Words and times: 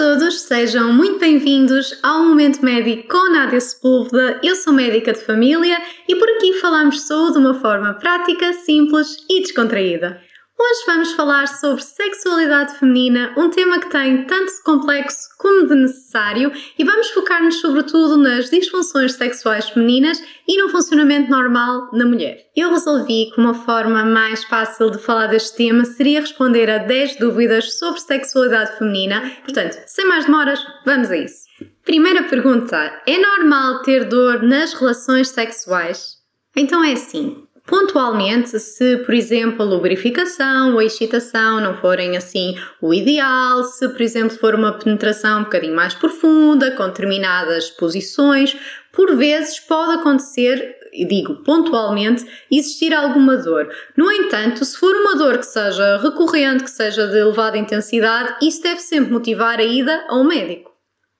todos, 0.00 0.40
sejam 0.40 0.94
muito 0.94 1.18
bem-vindos 1.18 2.00
ao 2.02 2.24
Momento 2.24 2.64
Médico 2.64 3.06
com 3.06 3.32
Nádia 3.34 3.60
Sepúlveda. 3.60 4.40
Eu 4.42 4.56
sou 4.56 4.72
médica 4.72 5.12
de 5.12 5.20
família 5.20 5.76
e 6.08 6.16
por 6.16 6.26
aqui 6.26 6.54
falamos 6.54 6.94
de 6.94 7.02
saúde 7.02 7.34
de 7.34 7.38
uma 7.40 7.52
forma 7.60 7.92
prática, 7.92 8.50
simples 8.54 9.18
e 9.28 9.42
descontraída. 9.42 10.18
Hoje 10.62 10.82
vamos 10.84 11.12
falar 11.12 11.48
sobre 11.48 11.82
sexualidade 11.82 12.74
feminina, 12.74 13.32
um 13.34 13.48
tema 13.48 13.80
que 13.80 13.88
tem 13.88 14.26
tanto 14.26 14.52
de 14.52 14.62
complexo 14.62 15.30
como 15.38 15.66
de 15.66 15.74
necessário, 15.74 16.52
e 16.78 16.84
vamos 16.84 17.08
focar-nos 17.12 17.62
sobretudo 17.62 18.18
nas 18.18 18.50
disfunções 18.50 19.14
sexuais 19.14 19.70
femininas 19.70 20.22
e 20.46 20.62
no 20.62 20.68
funcionamento 20.68 21.30
normal 21.30 21.88
na 21.94 22.04
mulher. 22.04 22.44
Eu 22.54 22.68
resolvi 22.68 23.30
que 23.30 23.40
uma 23.40 23.54
forma 23.54 24.04
mais 24.04 24.44
fácil 24.44 24.90
de 24.90 24.98
falar 24.98 25.28
deste 25.28 25.56
tema 25.56 25.86
seria 25.86 26.20
responder 26.20 26.68
a 26.68 26.76
10 26.76 27.16
dúvidas 27.16 27.78
sobre 27.78 27.98
sexualidade 27.98 28.76
feminina. 28.76 29.32
Portanto, 29.42 29.78
sem 29.86 30.06
mais 30.06 30.26
demoras, 30.26 30.60
vamos 30.84 31.10
a 31.10 31.16
isso. 31.16 31.46
Primeira 31.86 32.24
pergunta: 32.24 33.00
é 33.06 33.16
normal 33.16 33.80
ter 33.80 34.04
dor 34.04 34.42
nas 34.42 34.74
relações 34.74 35.30
sexuais? 35.30 36.20
Então 36.54 36.84
é 36.84 36.92
assim, 36.92 37.46
Pontualmente, 37.70 38.58
se, 38.58 38.96
por 38.96 39.14
exemplo, 39.14 39.62
a 39.62 39.64
lubrificação 39.64 40.72
ou 40.72 40.80
a 40.80 40.84
excitação 40.84 41.60
não 41.60 41.76
forem 41.76 42.16
assim 42.16 42.56
o 42.82 42.92
ideal, 42.92 43.62
se, 43.62 43.88
por 43.88 44.02
exemplo, 44.02 44.36
for 44.36 44.56
uma 44.56 44.72
penetração 44.72 45.38
um 45.38 45.44
bocadinho 45.44 45.76
mais 45.76 45.94
profunda, 45.94 46.72
com 46.72 46.88
determinadas 46.88 47.70
posições, 47.70 48.56
por 48.90 49.16
vezes 49.16 49.60
pode 49.60 50.00
acontecer, 50.00 50.78
e 50.92 51.04
digo 51.04 51.44
pontualmente, 51.44 52.26
existir 52.50 52.92
alguma 52.92 53.36
dor. 53.36 53.72
No 53.96 54.10
entanto, 54.10 54.64
se 54.64 54.76
for 54.76 54.92
uma 54.96 55.14
dor 55.14 55.38
que 55.38 55.46
seja 55.46 55.98
recorrente, 55.98 56.64
que 56.64 56.70
seja 56.70 57.06
de 57.06 57.18
elevada 57.18 57.56
intensidade, 57.56 58.34
isso 58.44 58.60
deve 58.64 58.80
sempre 58.80 59.12
motivar 59.12 59.60
a 59.60 59.64
ida 59.64 60.06
ao 60.08 60.24
médico. 60.24 60.69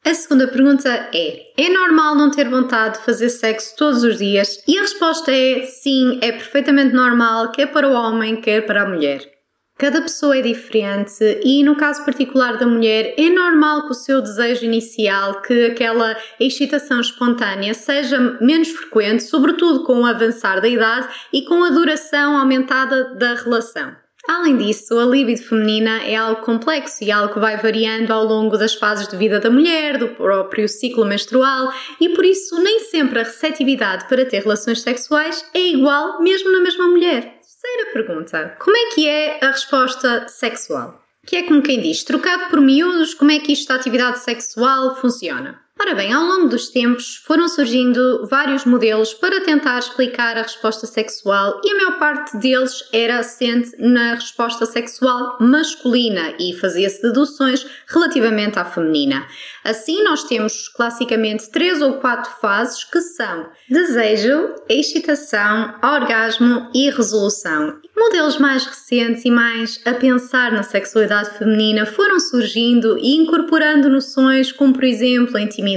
A 0.03 0.15
segunda 0.15 0.49
pergunta 0.49 0.89
é: 1.15 1.53
é 1.59 1.69
normal 1.69 2.15
não 2.15 2.31
ter 2.31 2.49
vontade 2.49 2.99
de 2.99 3.05
fazer 3.05 3.29
sexo 3.29 3.77
todos 3.77 4.03
os 4.03 4.17
dias? 4.17 4.63
E 4.67 4.79
a 4.79 4.81
resposta 4.81 5.31
é 5.31 5.67
sim, 5.67 6.19
é 6.23 6.33
perfeitamente 6.33 6.95
normal, 6.95 7.53
quer 7.53 7.67
para 7.67 7.87
o 7.87 7.93
homem, 7.93 8.41
quer 8.41 8.65
para 8.65 8.83
a 8.83 8.89
mulher. 8.89 9.21
Cada 9.77 10.01
pessoa 10.03 10.37
é 10.37 10.43
diferente 10.43 11.41
e, 11.43 11.63
no 11.63 11.77
caso 11.77 12.05
particular 12.05 12.59
da 12.59 12.67
mulher, 12.67 13.15
é 13.17 13.31
normal 13.31 13.87
que 13.87 13.93
o 13.93 13.95
seu 13.95 14.21
desejo 14.23 14.65
inicial, 14.65 15.41
que 15.43 15.67
aquela 15.67 16.17
excitação 16.39 17.01
espontânea, 17.01 17.73
seja 17.73 18.19
menos 18.41 18.69
frequente, 18.69 19.23
sobretudo 19.23 19.85
com 19.85 20.01
o 20.01 20.07
avançar 20.07 20.61
da 20.61 20.69
idade 20.69 21.09
e 21.33 21.45
com 21.45 21.63
a 21.65 21.71
duração 21.71 22.37
aumentada 22.37 23.15
da 23.15 23.35
relação. 23.35 24.00
Além 24.29 24.57
disso, 24.57 24.99
a 24.99 25.05
libido 25.05 25.43
feminina 25.43 26.03
é 26.05 26.15
algo 26.15 26.43
complexo 26.43 27.03
e 27.03 27.11
algo 27.11 27.33
que 27.33 27.41
vai 27.41 27.57
variando 27.57 28.13
ao 28.13 28.25
longo 28.25 28.57
das 28.57 28.75
fases 28.75 29.09
de 29.09 29.17
vida 29.17 29.41
da 29.41 29.51
mulher, 29.51 29.99
do 29.99 30.09
próprio 30.09 30.69
ciclo 30.69 31.05
menstrual, 31.05 31.73
e 32.01 32.09
por 32.11 32.25
isso 32.25 32.61
nem 32.63 32.81
sempre 32.81 33.21
a 33.21 33.25
receptividade 33.25 34.07
para 34.09 34.27
ter 34.27 34.43
relações 34.43 34.83
sexuais 34.83 35.45
é 35.55 35.61
igual 35.61 36.23
mesmo 36.23 36.53
na 36.53 36.61
mesma 36.61 36.87
mulher. 36.87 37.41
Terceira 37.41 37.93
pergunta: 37.93 38.57
como 38.59 38.77
é 38.77 38.95
que 38.95 39.07
é 39.09 39.39
a 39.43 39.51
resposta 39.51 40.29
sexual? 40.29 41.01
Que 41.27 41.37
é 41.37 41.43
como 41.43 41.63
quem 41.63 41.81
diz, 41.81 42.03
trocado 42.03 42.49
por 42.49 42.61
miúdos, 42.61 43.15
como 43.15 43.31
é 43.31 43.39
que 43.39 43.53
isto 43.53 43.69
da 43.69 43.75
atividade 43.75 44.21
sexual 44.21 44.97
funciona? 44.97 45.61
Ora 45.81 45.95
bem, 45.95 46.13
ao 46.13 46.27
longo 46.27 46.47
dos 46.47 46.69
tempos 46.69 47.17
foram 47.25 47.49
surgindo 47.49 48.27
vários 48.27 48.67
modelos 48.67 49.15
para 49.15 49.41
tentar 49.41 49.79
explicar 49.79 50.37
a 50.37 50.43
resposta 50.43 50.87
sexual 50.87 51.59
e 51.65 51.71
a 51.71 51.75
maior 51.75 51.99
parte 51.99 52.37
deles 52.37 52.87
era 52.93 53.19
assente 53.19 53.71
na 53.79 54.13
resposta 54.13 54.67
sexual 54.67 55.39
masculina 55.41 56.35
e 56.39 56.53
fazia-se 56.53 57.01
deduções 57.01 57.67
relativamente 57.87 58.59
à 58.59 58.65
feminina. 58.67 59.27
Assim, 59.65 60.05
nós 60.05 60.23
temos 60.25 60.69
classicamente 60.69 61.51
três 61.51 61.81
ou 61.81 61.95
quatro 61.95 62.31
fases 62.43 62.85
que 62.85 63.01
são 63.01 63.49
desejo, 63.67 64.55
excitação, 64.69 65.77
orgasmo 65.83 66.69
e 66.75 66.91
resolução. 66.91 67.81
Modelos 67.97 68.39
mais 68.39 68.67
recentes 68.67 69.25
e 69.25 69.31
mais 69.31 69.81
a 69.87 69.95
pensar 69.95 70.53
na 70.53 70.63
sexualidade 70.63 71.39
feminina 71.39 71.87
foram 71.87 72.21
surgindo 72.21 72.99
e 72.99 73.17
incorporando 73.17 73.89
noções 73.89 74.53
como, 74.53 74.73
por 74.73 74.85
exemplo, 74.85 75.37
a 75.37 75.41
intimidade 75.41 75.70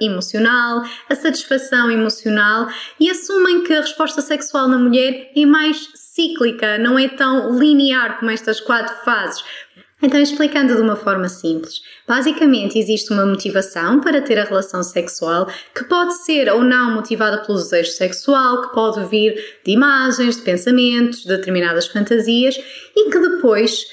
emocional, 0.00 0.82
a 1.08 1.14
satisfação 1.14 1.90
emocional 1.90 2.68
e 2.98 3.10
assumem 3.10 3.64
que 3.64 3.72
a 3.72 3.80
resposta 3.80 4.20
sexual 4.20 4.68
na 4.68 4.78
mulher 4.78 5.30
é 5.34 5.46
mais 5.46 5.88
cíclica, 5.94 6.78
não 6.78 6.98
é 6.98 7.08
tão 7.08 7.58
linear 7.58 8.18
como 8.18 8.30
estas 8.30 8.60
quatro 8.60 8.94
fases. 9.04 9.42
Então, 10.00 10.20
explicando 10.20 10.76
de 10.76 10.80
uma 10.80 10.94
forma 10.94 11.28
simples, 11.28 11.80
basicamente 12.06 12.78
existe 12.78 13.12
uma 13.12 13.26
motivação 13.26 14.00
para 14.00 14.22
ter 14.22 14.38
a 14.38 14.44
relação 14.44 14.80
sexual 14.80 15.48
que 15.74 15.82
pode 15.84 16.14
ser 16.24 16.48
ou 16.48 16.62
não 16.62 16.94
motivada 16.94 17.38
pelo 17.38 17.58
desejo 17.58 17.90
sexual, 17.90 18.62
que 18.62 18.74
pode 18.74 19.04
vir 19.06 19.34
de 19.64 19.72
imagens, 19.72 20.36
de 20.36 20.42
pensamentos, 20.42 21.22
de 21.22 21.28
determinadas 21.28 21.88
fantasias 21.88 22.56
e 22.96 23.10
que 23.10 23.18
depois, 23.18 23.86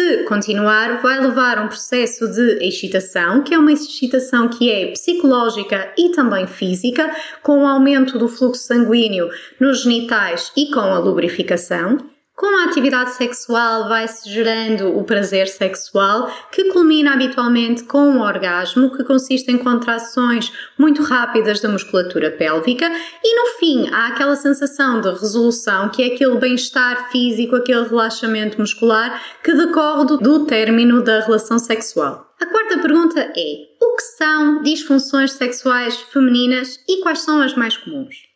se 0.00 0.24
continuar, 0.24 1.02
vai 1.02 1.20
levar 1.20 1.58
a 1.58 1.62
um 1.62 1.68
processo 1.68 2.26
de 2.26 2.66
excitação, 2.66 3.42
que 3.42 3.52
é 3.52 3.58
uma 3.58 3.72
excitação 3.72 4.48
que 4.48 4.70
é 4.70 4.86
psicológica 4.92 5.92
e 5.96 6.10
também 6.10 6.46
física, 6.46 7.14
com 7.42 7.62
o 7.62 7.66
aumento 7.66 8.18
do 8.18 8.26
fluxo 8.26 8.62
sanguíneo 8.62 9.28
nos 9.60 9.82
genitais 9.82 10.52
e 10.56 10.70
com 10.70 10.80
a 10.80 10.98
lubrificação. 10.98 11.98
Com 12.40 12.56
a 12.56 12.64
atividade 12.64 13.10
sexual 13.16 13.86
vai-se 13.86 14.26
gerando 14.26 14.96
o 14.96 15.04
prazer 15.04 15.46
sexual, 15.46 16.34
que 16.50 16.72
culmina 16.72 17.12
habitualmente 17.12 17.84
com 17.84 17.98
um 17.98 18.22
orgasmo, 18.22 18.96
que 18.96 19.04
consiste 19.04 19.52
em 19.52 19.58
contrações 19.58 20.50
muito 20.78 21.02
rápidas 21.02 21.60
da 21.60 21.68
musculatura 21.68 22.30
pélvica, 22.30 22.90
e 23.22 23.36
no 23.36 23.58
fim 23.58 23.90
há 23.92 24.06
aquela 24.06 24.36
sensação 24.36 25.02
de 25.02 25.10
resolução, 25.10 25.90
que 25.90 26.02
é 26.02 26.14
aquele 26.14 26.38
bem-estar 26.38 27.10
físico, 27.10 27.56
aquele 27.56 27.86
relaxamento 27.86 28.58
muscular 28.58 29.22
que 29.44 29.52
decorre 29.52 30.06
do, 30.06 30.16
do 30.16 30.46
término 30.46 31.04
da 31.04 31.20
relação 31.20 31.58
sexual. 31.58 32.26
A 32.40 32.46
quarta 32.46 32.78
pergunta 32.78 33.20
é: 33.20 33.66
o 33.82 33.96
que 33.96 34.02
são 34.16 34.62
disfunções 34.62 35.32
sexuais 35.32 35.94
femininas 36.10 36.78
e 36.88 37.02
quais 37.02 37.18
são 37.18 37.42
as 37.42 37.54
mais 37.54 37.76
comuns? 37.76 38.29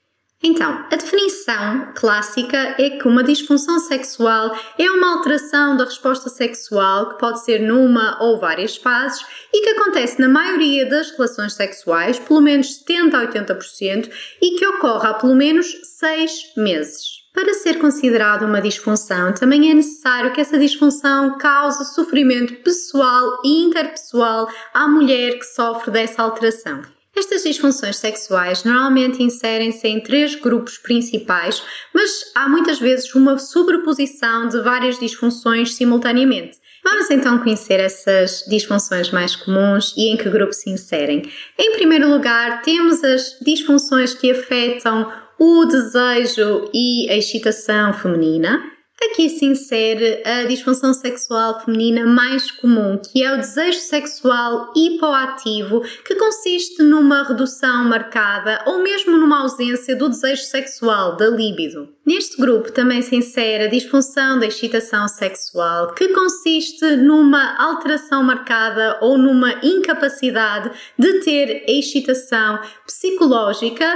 Então, 0.47 0.84
a 0.91 0.97
definição 0.97 1.88
clássica 1.94 2.75
é 2.78 2.91
que 2.91 3.09
uma 3.09 3.25
disfunção 3.25 3.78
sexual 3.78 4.55
é 4.78 4.91
uma 4.91 5.16
alteração 5.16 5.75
da 5.75 5.84
resposta 5.84 6.28
sexual 6.28 7.09
que 7.09 7.19
pode 7.19 7.43
ser 7.43 7.60
numa 7.60 8.22
ou 8.22 8.38
várias 8.38 8.77
fases 8.77 9.25
e 9.50 9.62
que 9.62 9.71
acontece 9.71 10.21
na 10.21 10.28
maioria 10.28 10.84
das 10.84 11.12
relações 11.12 11.54
sexuais, 11.54 12.19
pelo 12.19 12.43
menos 12.43 12.77
70 12.77 13.16
a 13.16 13.27
80%, 13.27 14.10
e 14.43 14.59
que 14.59 14.66
ocorre 14.66 15.09
há 15.09 15.15
pelo 15.15 15.34
menos 15.34 15.66
6 15.99 16.53
meses. 16.59 17.25
Para 17.33 17.54
ser 17.54 17.78
considerada 17.78 18.44
uma 18.44 18.60
disfunção, 18.60 19.33
também 19.33 19.71
é 19.71 19.75
necessário 19.75 20.31
que 20.34 20.43
essa 20.43 20.59
disfunção 20.59 21.38
cause 21.38 21.94
sofrimento 21.94 22.62
pessoal 22.62 23.41
e 23.43 23.65
interpessoal 23.65 24.47
à 24.75 24.87
mulher 24.87 25.38
que 25.38 25.44
sofre 25.44 25.91
dessa 25.91 26.22
alteração. 26.22 26.83
Estas 27.16 27.44
disfunções 27.44 27.97
sexuais 27.97 28.64
normalmente 28.64 29.22
inserem-se 29.22 29.86
em 29.86 30.00
três 30.00 30.34
grupos 30.34 30.78
principais, 30.78 31.62
mas 31.94 32.10
há 32.34 32.48
muitas 32.48 32.80
vezes 32.80 33.14
uma 33.14 33.38
sobreposição 33.38 34.48
de 34.48 34.60
várias 34.60 34.98
disfunções 34.98 35.74
simultaneamente. 35.74 36.58
Vamos 36.82 37.10
então 37.10 37.38
conhecer 37.38 37.80
essas 37.80 38.44
disfunções 38.48 39.10
mais 39.10 39.36
comuns 39.36 39.94
e 39.97 40.08
em 40.08 40.16
que 40.16 40.28
grupo 40.28 40.53
se 40.53 40.69
inserem. 40.69 41.22
Em 41.58 41.72
primeiro 41.72 42.10
lugar, 42.10 42.62
temos 42.62 43.03
as 43.03 43.38
disfunções 43.41 44.12
que 44.12 44.32
afetam 44.32 45.10
o 45.38 45.64
desejo 45.64 46.70
e 46.74 47.08
a 47.10 47.16
excitação 47.16 47.92
feminina. 47.92 48.73
Aqui 49.03 49.28
se 49.28 49.44
insere 49.44 50.22
a 50.24 50.45
disfunção 50.45 50.95
sexual 50.95 51.60
feminina 51.60 52.07
mais 52.07 52.51
comum, 52.51 52.97
que 52.97 53.22
é 53.22 53.34
o 53.34 53.36
desejo 53.36 53.78
sexual 53.78 54.72
hipoativo, 54.74 55.83
que 56.04 56.15
consiste 56.15 56.83
numa 56.83 57.22
redução 57.22 57.84
marcada 57.84 58.63
ou 58.66 58.83
mesmo 58.83 59.16
numa 59.18 59.42
ausência 59.42 59.97
do 59.97 60.09
desejo 60.09 60.42
sexual, 60.42 61.16
da 61.16 61.28
libido. 61.28 61.89
Neste 62.07 62.36
grupo 62.36 62.71
também 62.71 63.03
se 63.03 63.16
insere 63.16 63.65
a 63.65 63.71
disfunção 63.71 64.39
da 64.39 64.47
excitação 64.47 65.09
sexual, 65.09 65.92
que 65.95 66.09
consiste 66.09 66.97
numa 66.97 67.57
alteração 67.57 68.22
marcada 68.22 68.98
ou 69.01 69.18
numa 69.18 69.54
incapacidade 69.65 70.71
de 70.98 71.21
ter 71.21 71.65
excitação 71.68 72.60
psicológica, 72.86 73.86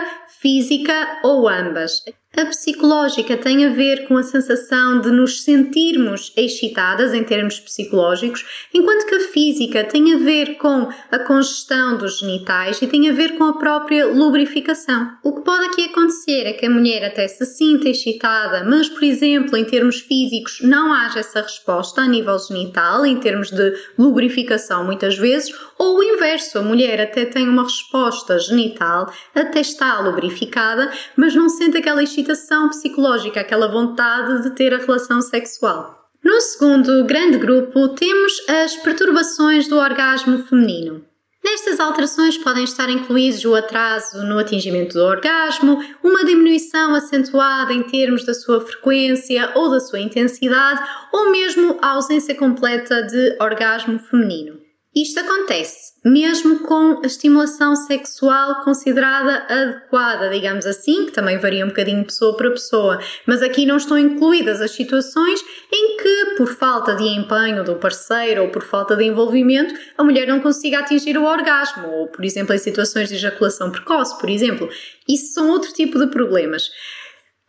física 0.40 1.20
ou 1.22 1.49
ambas. 1.49 2.02
A 2.36 2.44
psicológica 2.44 3.38
tem 3.38 3.64
a 3.64 3.70
ver 3.70 4.06
com 4.06 4.14
a 4.19 4.22
sensação 4.22 5.00
de 5.00 5.10
nos 5.10 5.42
sentirmos 5.44 6.30
excitadas 6.36 7.14
em 7.14 7.25
termos 7.25 7.58
psicológicos, 7.58 8.44
enquanto 8.72 9.06
que 9.06 9.14
a 9.14 9.20
física 9.20 9.82
tem 9.82 10.12
a 10.12 10.19
ver 10.19 10.58
com 10.58 10.88
a 11.10 11.19
congestão 11.20 11.96
dos 11.96 12.19
genitais 12.19 12.82
e 12.82 12.86
tem 12.86 13.08
a 13.08 13.14
ver 13.14 13.38
com 13.38 13.44
a 13.44 13.58
própria 13.58 14.06
lubrificação. 14.06 15.10
O 15.25 15.36
que 15.36 15.40
pode 15.40 15.64
aqui 15.69 15.84
acontecer 15.86 16.42
é 16.42 16.52
que 16.52 16.66
a 16.66 16.70
mulher 16.70 17.06
até 17.06 17.26
se 17.26 17.46
sinta 17.46 17.88
excitada, 17.88 18.62
mas, 18.62 18.90
por 18.90 19.02
exemplo, 19.02 19.56
em 19.56 19.64
termos 19.64 20.00
físicos, 20.00 20.60
não 20.60 20.92
haja 20.92 21.20
essa 21.20 21.40
resposta 21.40 22.02
a 22.02 22.06
nível 22.06 22.38
genital, 22.38 23.06
em 23.06 23.19
termos 23.19 23.50
de 23.50 23.72
lubrificação, 23.98 24.84
muitas 24.84 25.16
vezes, 25.16 25.50
ou 25.78 25.98
o 25.98 26.02
inverso, 26.02 26.58
a 26.58 26.62
mulher 26.62 27.00
até 27.00 27.24
tem 27.24 27.48
uma 27.48 27.64
resposta 27.64 28.38
genital, 28.38 29.10
até 29.34 29.60
está 29.60 29.98
lubrificada, 30.00 30.92
mas 31.16 31.34
não 31.34 31.48
sente 31.48 31.78
aquela 31.78 32.02
excitação 32.02 32.18
excitação 32.19 32.69
psicológica, 32.69 33.41
aquela 33.41 33.69
vontade 33.69 34.43
de 34.43 34.50
ter 34.50 34.75
a 34.75 34.79
relação 34.79 35.20
sexual. 35.20 35.97
No 36.25 36.41
segundo 36.41 37.05
grande 37.05 37.38
grupo, 37.38 37.88
temos 37.91 38.32
as 38.49 38.76
perturbações 38.76 39.69
do 39.69 39.76
orgasmo 39.76 40.43
feminino. 40.44 41.05
Nestas 41.44 41.79
alterações 41.79 42.37
podem 42.37 42.65
estar 42.65 42.91
incluídos 42.91 43.44
o 43.44 43.55
atraso 43.55 44.25
no 44.25 44.38
atingimento 44.38 44.94
do 44.94 45.05
orgasmo, 45.05 45.79
uma 46.03 46.25
diminuição 46.25 46.94
acentuada 46.94 47.73
em 47.73 47.85
termos 47.85 48.25
da 48.26 48.35
sua 48.35 48.61
frequência 48.61 49.53
ou 49.55 49.70
da 49.70 49.79
sua 49.79 50.00
intensidade, 50.00 50.82
ou 51.12 51.31
mesmo 51.31 51.79
a 51.81 51.93
ausência 51.93 52.35
completa 52.35 53.03
de 53.03 53.37
orgasmo 53.41 53.99
feminino. 54.00 54.68
Isto 55.00 55.20
acontece 55.20 55.88
mesmo 56.04 56.60
com 56.60 57.00
a 57.02 57.06
estimulação 57.06 57.74
sexual 57.74 58.62
considerada 58.62 59.44
adequada, 59.48 60.30
digamos 60.30 60.66
assim, 60.66 61.06
que 61.06 61.12
também 61.12 61.38
varia 61.38 61.64
um 61.64 61.68
bocadinho 61.68 62.00
de 62.00 62.06
pessoa 62.06 62.36
para 62.36 62.50
pessoa, 62.50 63.00
mas 63.26 63.42
aqui 63.42 63.66
não 63.66 63.76
estão 63.76 63.98
incluídas 63.98 64.60
as 64.60 64.70
situações 64.70 65.40
em 65.72 65.96
que, 65.96 66.36
por 66.36 66.48
falta 66.48 66.94
de 66.94 67.04
empenho 67.04 67.64
do 67.64 67.76
parceiro 67.76 68.42
ou 68.42 68.48
por 68.48 68.62
falta 68.62 68.96
de 68.96 69.04
envolvimento, 69.04 69.74
a 69.96 70.04
mulher 70.04 70.26
não 70.28 70.40
consiga 70.40 70.78
atingir 70.78 71.18
o 71.18 71.24
orgasmo, 71.24 71.88
ou, 71.88 72.06
por 72.08 72.24
exemplo, 72.24 72.54
em 72.54 72.58
situações 72.58 73.08
de 73.08 73.16
ejaculação 73.16 73.70
precoce, 73.70 74.18
por 74.18 74.30
exemplo. 74.30 74.68
Isso 75.08 75.32
são 75.32 75.50
outro 75.50 75.72
tipo 75.72 75.98
de 75.98 76.06
problemas. 76.06 76.70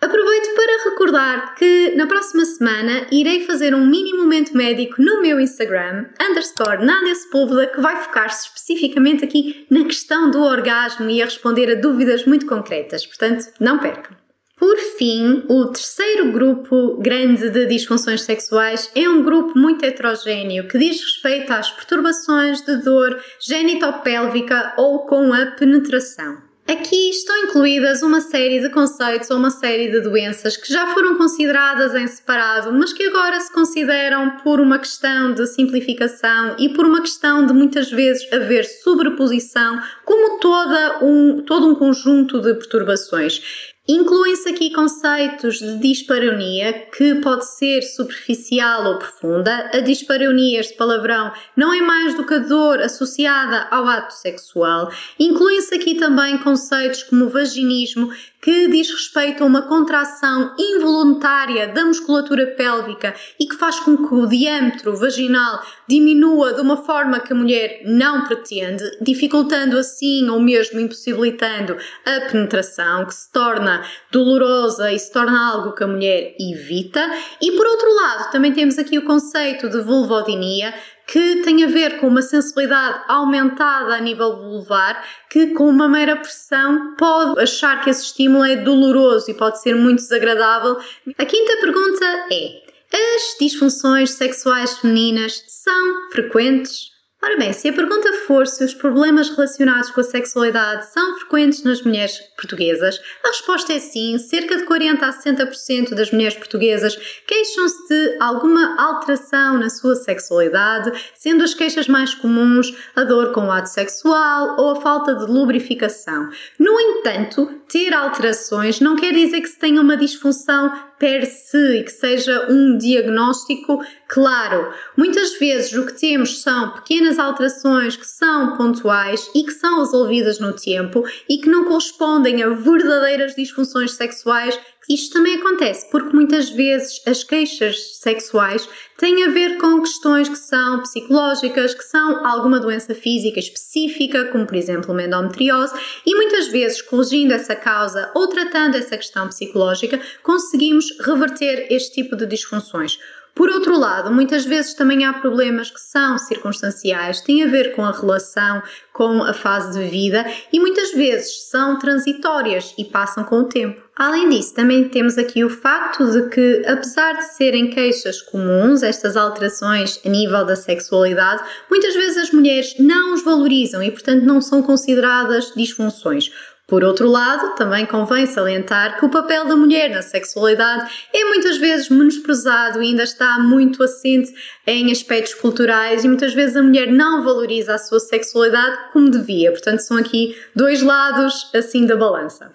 Aproveito 0.02 0.56
para 0.56 0.90
recordar 0.90 1.56
que 1.56 1.94
na 1.98 2.08
próxima 2.08 2.46
semana 2.46 3.06
irei 3.12 3.46
fazer 3.46 3.76
um 3.76 3.86
mini 3.86 4.14
momento 4.14 4.56
médico 4.56 5.02
no 5.02 5.22
meu 5.22 5.42
Instagram, 5.42 6.06
underscore 6.22 6.86
Nádia 6.86 7.14
Sepúlveda, 7.16 7.68
que 7.68 7.82
vai 7.82 8.02
focar-se 8.02 8.48
especificamente 8.48 9.26
aqui 9.26 9.68
na 9.70 9.84
questão 9.84 10.32
do 10.32 10.42
orgasmo 10.42 11.10
e 11.10 11.22
a 11.22 11.26
responder 11.26 11.70
a 11.70 11.82
dúvidas 11.82 12.26
muito 12.26 12.46
concretas, 12.46 13.06
portanto, 13.06 13.52
não 13.60 13.78
percam. 13.78 14.16
Por 14.56 14.78
fim, 14.78 15.44
o 15.50 15.66
terceiro 15.68 16.32
grupo 16.32 16.98
grande 17.02 17.50
de 17.50 17.66
disfunções 17.66 18.22
sexuais 18.22 18.90
é 18.96 19.08
um 19.10 19.22
grupo 19.22 19.58
muito 19.58 19.84
heterogêneo 19.84 20.68
que 20.68 20.78
diz 20.78 21.02
respeito 21.02 21.52
às 21.52 21.72
perturbações 21.72 22.62
de 22.62 22.78
dor 22.78 23.22
genitopélvica 23.42 24.76
ou 24.78 25.06
com 25.06 25.34
a 25.34 25.46
penetração. 25.48 26.49
Aqui 26.70 27.10
estão 27.10 27.36
incluídas 27.46 28.04
uma 28.04 28.22
série 28.22 28.60
de 28.60 28.70
conceitos 28.70 29.32
ou 29.32 29.38
uma 29.38 29.50
série 29.50 29.90
de 29.90 30.02
doenças 30.02 30.56
que 30.56 30.72
já 30.72 30.94
foram 30.94 31.18
consideradas 31.18 31.96
em 31.96 32.06
separado, 32.06 32.72
mas 32.72 32.94
que 32.94 33.08
agora 33.08 33.40
se 33.40 33.52
consideram 33.52 34.38
por 34.44 34.60
uma 34.60 34.78
questão 34.78 35.34
de 35.34 35.48
simplificação 35.48 36.56
e 36.60 36.70
por 36.70 36.86
uma 36.86 37.02
questão 37.02 37.44
de 37.44 37.54
muitas 37.54 37.90
vezes 37.90 38.32
haver 38.32 38.66
sobreposição, 38.66 39.80
como 40.06 40.38
toda 40.38 41.04
um, 41.04 41.42
todo 41.42 41.66
um 41.66 41.74
conjunto 41.74 42.40
de 42.40 42.54
perturbações. 42.54 43.42
Incluem-se 43.92 44.48
aqui 44.48 44.72
conceitos 44.72 45.58
de 45.58 45.80
dispareunia, 45.80 46.74
que 46.96 47.16
pode 47.16 47.44
ser 47.44 47.82
superficial 47.82 48.86
ou 48.86 49.00
profunda. 49.00 49.68
A 49.74 49.80
dispareunia, 49.80 50.60
este 50.60 50.78
palavrão, 50.78 51.32
não 51.58 51.74
é 51.74 51.82
mais 51.82 52.14
do 52.14 52.24
que 52.24 52.36
a 52.36 52.38
dor 52.38 52.80
associada 52.82 53.68
ao 53.72 53.88
ato 53.88 54.14
sexual. 54.14 54.92
Incluem-se 55.20 55.74
aqui 55.74 55.96
também 55.96 56.38
conceitos 56.38 57.02
como 57.02 57.30
vaginismo, 57.30 58.12
que 58.42 58.68
diz 58.68 58.90
respeito 58.90 59.44
a 59.44 59.48
uma 59.48 59.64
contração 59.64 60.56
involuntária 60.58 61.68
da 61.68 61.84
musculatura 61.84 62.48
pélvica 62.48 63.14
e 63.40 63.46
que 63.46 63.56
faz 63.56 63.80
com 63.80 63.98
que 63.98 64.14
o 64.14 64.28
diâmetro 64.28 64.96
vaginal 64.96 65.62
diminua 65.88 66.54
de 66.54 66.62
uma 66.62 66.78
forma 66.78 67.20
que 67.20 67.34
a 67.34 67.36
mulher 67.36 67.82
não 67.86 68.24
pretende, 68.26 68.84
dificultando 69.02 69.78
assim 69.78 70.30
ou 70.30 70.40
mesmo 70.40 70.80
impossibilitando 70.80 71.76
a 72.06 72.32
penetração, 72.32 73.06
que 73.06 73.14
se 73.14 73.30
torna 73.32 73.79
dolorosa 74.12 74.92
e 74.92 75.00
se 75.00 75.12
torna 75.12 75.52
algo 75.52 75.74
que 75.74 75.84
a 75.84 75.88
mulher 75.88 76.36
evita. 76.40 77.02
E 77.42 77.52
por 77.52 77.66
outro 77.66 77.94
lado, 77.96 78.32
também 78.32 78.54
temos 78.54 78.78
aqui 78.78 78.98
o 78.98 79.06
conceito 79.06 79.70
de 79.70 79.82
vulvodinia, 79.82 80.74
que 81.08 81.38
tem 81.38 81.64
a 81.64 81.68
ver 81.68 82.00
com 82.00 82.08
uma 82.08 82.22
sensibilidade 82.22 83.04
aumentada 83.08 83.96
a 83.96 84.00
nível 84.00 84.38
vulvar, 84.38 85.04
que 85.30 85.48
com 85.48 85.68
uma 85.68 85.90
mera 85.90 86.16
pressão 86.16 86.96
pode 86.96 87.40
achar 87.40 87.84
que 87.84 87.90
esse 87.90 88.04
estímulo 88.04 88.44
é 88.44 88.58
doloroso 88.58 89.32
e 89.32 89.34
pode 89.34 89.60
ser 89.60 89.76
muito 89.76 90.00
desagradável. 90.00 90.78
A 91.18 91.26
quinta 91.26 91.58
pergunta 91.62 92.06
é: 92.32 92.62
as 92.94 93.38
disfunções 93.40 94.12
sexuais 94.12 94.78
femininas 94.78 95.44
são 95.48 96.10
frequentes? 96.12 96.99
Ora 97.22 97.36
bem, 97.36 97.52
se 97.52 97.68
a 97.68 97.74
pergunta 97.74 98.14
for 98.26 98.48
se 98.48 98.64
os 98.64 98.74
problemas 98.74 99.30
relacionados 99.30 99.92
com 99.92 100.00
a 100.00 100.04
sexualidade 100.06 100.86
são 100.86 101.18
frequentes 101.18 101.64
nas 101.64 101.82
mulheres 101.82 102.18
portuguesas, 102.38 102.98
a 103.26 103.28
resposta 103.28 103.74
é 103.74 103.80
sim. 103.80 104.18
Cerca 104.18 104.56
de 104.56 104.64
40 104.64 105.06
a 105.06 105.12
60% 105.12 105.96
das 105.96 106.12
mulheres 106.12 106.38
portuguesas 106.38 106.96
queixam-se 107.28 107.90
de 107.90 108.18
alguma 108.22 108.82
alteração 108.82 109.58
na 109.58 109.70
sua 109.70 109.96
sexualidade, 109.96 110.94
sendo 111.14 111.44
as 111.44 111.54
queixas 111.54 111.90
mais 111.90 112.14
comuns 112.14 112.74
a 112.96 113.04
dor 113.04 113.34
com 113.34 113.48
o 113.48 113.52
ato 113.52 113.68
sexual 113.68 114.56
ou 114.58 114.72
a 114.72 114.82
falta 114.82 115.14
de 115.14 115.26
lubrificação. 115.30 116.30
No 116.58 116.80
entanto, 116.80 117.48
ter 117.68 117.94
alterações 117.94 118.80
não 118.80 118.96
quer 118.96 119.14
dizer 119.14 119.42
que 119.42 119.50
se 119.50 119.60
tenha 119.60 119.82
uma 119.82 119.98
disfunção 119.98 120.72
per 121.00 121.26
se 121.26 121.80
e 121.80 121.84
que 121.84 121.92
seja 121.92 122.48
um 122.50 122.78
diagnóstico 122.78 123.84
claro. 124.08 124.74
Muitas 124.98 125.40
vezes 125.40 125.74
o 125.74 125.86
que 125.86 125.98
temos 125.98 126.42
são 126.42 126.72
pequenas 126.74 127.18
alterações 127.18 127.96
que 127.96 128.06
são 128.06 128.58
pontuais 128.58 129.32
e 129.34 129.44
que 129.44 129.52
são 129.52 129.80
resolvidas 129.80 130.40
no 130.40 130.54
tempo 130.54 131.04
e 131.28 131.38
que 131.38 131.50
não 131.50 131.64
correspondem 131.64 132.44
a 132.44 132.50
verdadeiras 132.50 133.34
disfunções 133.34 133.94
sexuais 133.94 134.60
isto 134.90 135.14
também 135.14 135.36
acontece 135.36 135.88
porque 135.92 136.16
muitas 136.16 136.50
vezes 136.50 137.00
as 137.06 137.24
queixas 137.24 137.98
sexuais 137.98 138.68
têm 138.98 139.24
a 139.24 139.30
ver 139.30 139.58
com 139.58 139.80
questões 139.82 140.28
que 140.28 140.38
são 140.38 140.82
psicológicas, 140.82 141.76
que 141.76 141.84
são 141.84 142.26
alguma 142.26 142.60
doença 142.60 142.96
física 142.96 143.40
específica, 143.40 144.26
como 144.32 144.48
por 144.48 144.56
exemplo 144.56 144.92
uma 144.92 145.04
endometriose, 145.04 145.74
e 146.06 146.16
muitas 146.16 146.48
vezes 146.48 146.82
corrigindo 146.82 147.34
essa 147.34 147.56
causa 147.56 148.12
ou 148.16 148.28
tratando 148.28 148.76
essa 148.76 148.98
questão 148.98 149.28
psicológica, 149.28 150.00
conseguimos 150.24 150.86
reverter 151.00 151.68
este 151.70 152.02
tipo 152.02 152.16
de 152.16 152.26
disfunções. 152.26 152.98
Por 153.36 153.50
outro 153.50 153.78
lado, 153.78 154.12
muitas 154.12 154.44
vezes 154.44 154.74
também 154.74 155.06
há 155.06 155.14
problemas 155.14 155.72
que 155.72 155.80
são 155.80 156.18
circunstanciais, 156.18 157.22
têm 157.22 157.44
a 157.44 157.48
ver 157.48 157.74
com 157.74 157.86
a 157.86 157.92
relação, 157.92 158.62
com 158.92 159.24
a 159.24 159.34
fase 159.34 159.80
de 159.80 159.88
vida 159.88 160.26
e 160.52 160.60
muitas 160.60 160.92
vezes 160.92 161.48
são 161.50 161.80
transitórias 161.80 162.74
e 162.78 162.84
passam 162.84 163.24
com 163.24 163.40
o 163.40 163.46
tempo. 163.46 163.89
Além 164.00 164.30
disso, 164.30 164.54
também 164.54 164.88
temos 164.88 165.18
aqui 165.18 165.44
o 165.44 165.50
facto 165.50 166.10
de 166.10 166.30
que, 166.30 166.64
apesar 166.66 167.18
de 167.18 167.34
serem 167.34 167.70
queixas 167.70 168.22
comuns, 168.22 168.82
estas 168.82 169.18
alterações 169.18 170.00
a 170.06 170.08
nível 170.08 170.46
da 170.46 170.56
sexualidade, 170.56 171.44
muitas 171.70 171.94
vezes 171.94 172.16
as 172.16 172.32
mulheres 172.32 172.76
não 172.80 173.14
os 173.14 173.26
valorizam 173.26 173.84
e, 173.84 173.92
portanto, 173.92 174.24
não 174.24 174.40
são 174.40 174.64
consideradas 174.64 175.52
disfunções. 175.54 176.32
Por 176.66 176.82
outro 176.82 177.10
lado, 177.10 177.56
também 177.56 177.86
convém 177.86 178.26
salientar 178.26 178.98
que 178.98 179.06
o 179.06 179.10
papel 179.10 179.46
da 179.46 179.58
mulher 179.58 179.90
na 179.90 180.02
sexualidade 180.02 180.90
é 181.14 181.26
muitas 181.26 181.58
vezes 181.58 181.90
menosprezado 181.90 182.82
e 182.82 182.88
ainda 182.88 183.04
está 183.04 183.38
muito 183.40 183.84
assente 183.84 184.34
em 184.66 184.94
aspectos 184.94 185.34
culturais 185.34 186.06
e 186.06 186.08
muitas 186.08 186.34
vezes 186.34 186.56
a 186.56 186.64
mulher 186.64 186.90
não 186.90 187.22
valoriza 187.22 187.74
a 187.74 187.78
sua 187.78 188.00
sexualidade 188.00 188.78
como 188.94 189.12
devia. 189.12 189.52
Portanto, 189.52 189.80
são 189.80 189.98
aqui 189.98 190.38
dois 190.56 190.82
lados 190.82 191.52
assim 191.54 191.86
da 191.86 191.98
balança. 191.98 192.50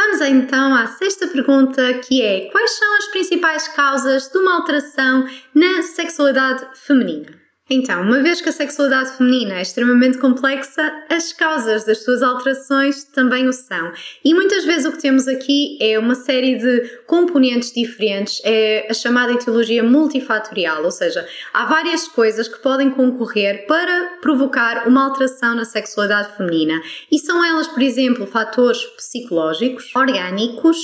Vamos 0.00 0.20
então 0.20 0.76
à 0.76 0.86
sexta 0.86 1.26
pergunta, 1.26 1.92
que 1.94 2.22
é: 2.22 2.48
quais 2.52 2.70
são 2.70 2.96
as 2.98 3.08
principais 3.08 3.66
causas 3.66 4.28
de 4.28 4.38
uma 4.38 4.54
alteração 4.54 5.26
na 5.52 5.82
sexualidade 5.82 6.64
feminina? 6.76 7.47
Então, 7.70 8.00
uma 8.02 8.22
vez 8.22 8.40
que 8.40 8.48
a 8.48 8.52
sexualidade 8.52 9.16
feminina 9.18 9.58
é 9.58 9.62
extremamente 9.62 10.16
complexa, 10.16 10.90
as 11.10 11.34
causas 11.34 11.84
das 11.84 12.02
suas 12.02 12.22
alterações 12.22 13.04
também 13.04 13.46
o 13.46 13.52
são. 13.52 13.92
E 14.24 14.32
muitas 14.32 14.64
vezes 14.64 14.86
o 14.86 14.92
que 14.92 15.02
temos 15.02 15.28
aqui 15.28 15.76
é 15.78 15.98
uma 15.98 16.14
série 16.14 16.56
de 16.56 16.98
componentes 17.06 17.72
diferentes, 17.72 18.40
é 18.42 18.86
a 18.88 18.94
chamada 18.94 19.32
etiologia 19.32 19.82
multifatorial, 19.82 20.82
ou 20.82 20.90
seja, 20.90 21.26
há 21.52 21.66
várias 21.66 22.08
coisas 22.08 22.48
que 22.48 22.58
podem 22.62 22.88
concorrer 22.88 23.66
para 23.66 24.16
provocar 24.22 24.88
uma 24.88 25.04
alteração 25.04 25.54
na 25.54 25.66
sexualidade 25.66 26.36
feminina. 26.38 26.80
E 27.12 27.18
são 27.18 27.44
elas, 27.44 27.68
por 27.68 27.82
exemplo, 27.82 28.26
fatores 28.26 28.82
psicológicos, 28.96 29.94
orgânicos, 29.94 30.78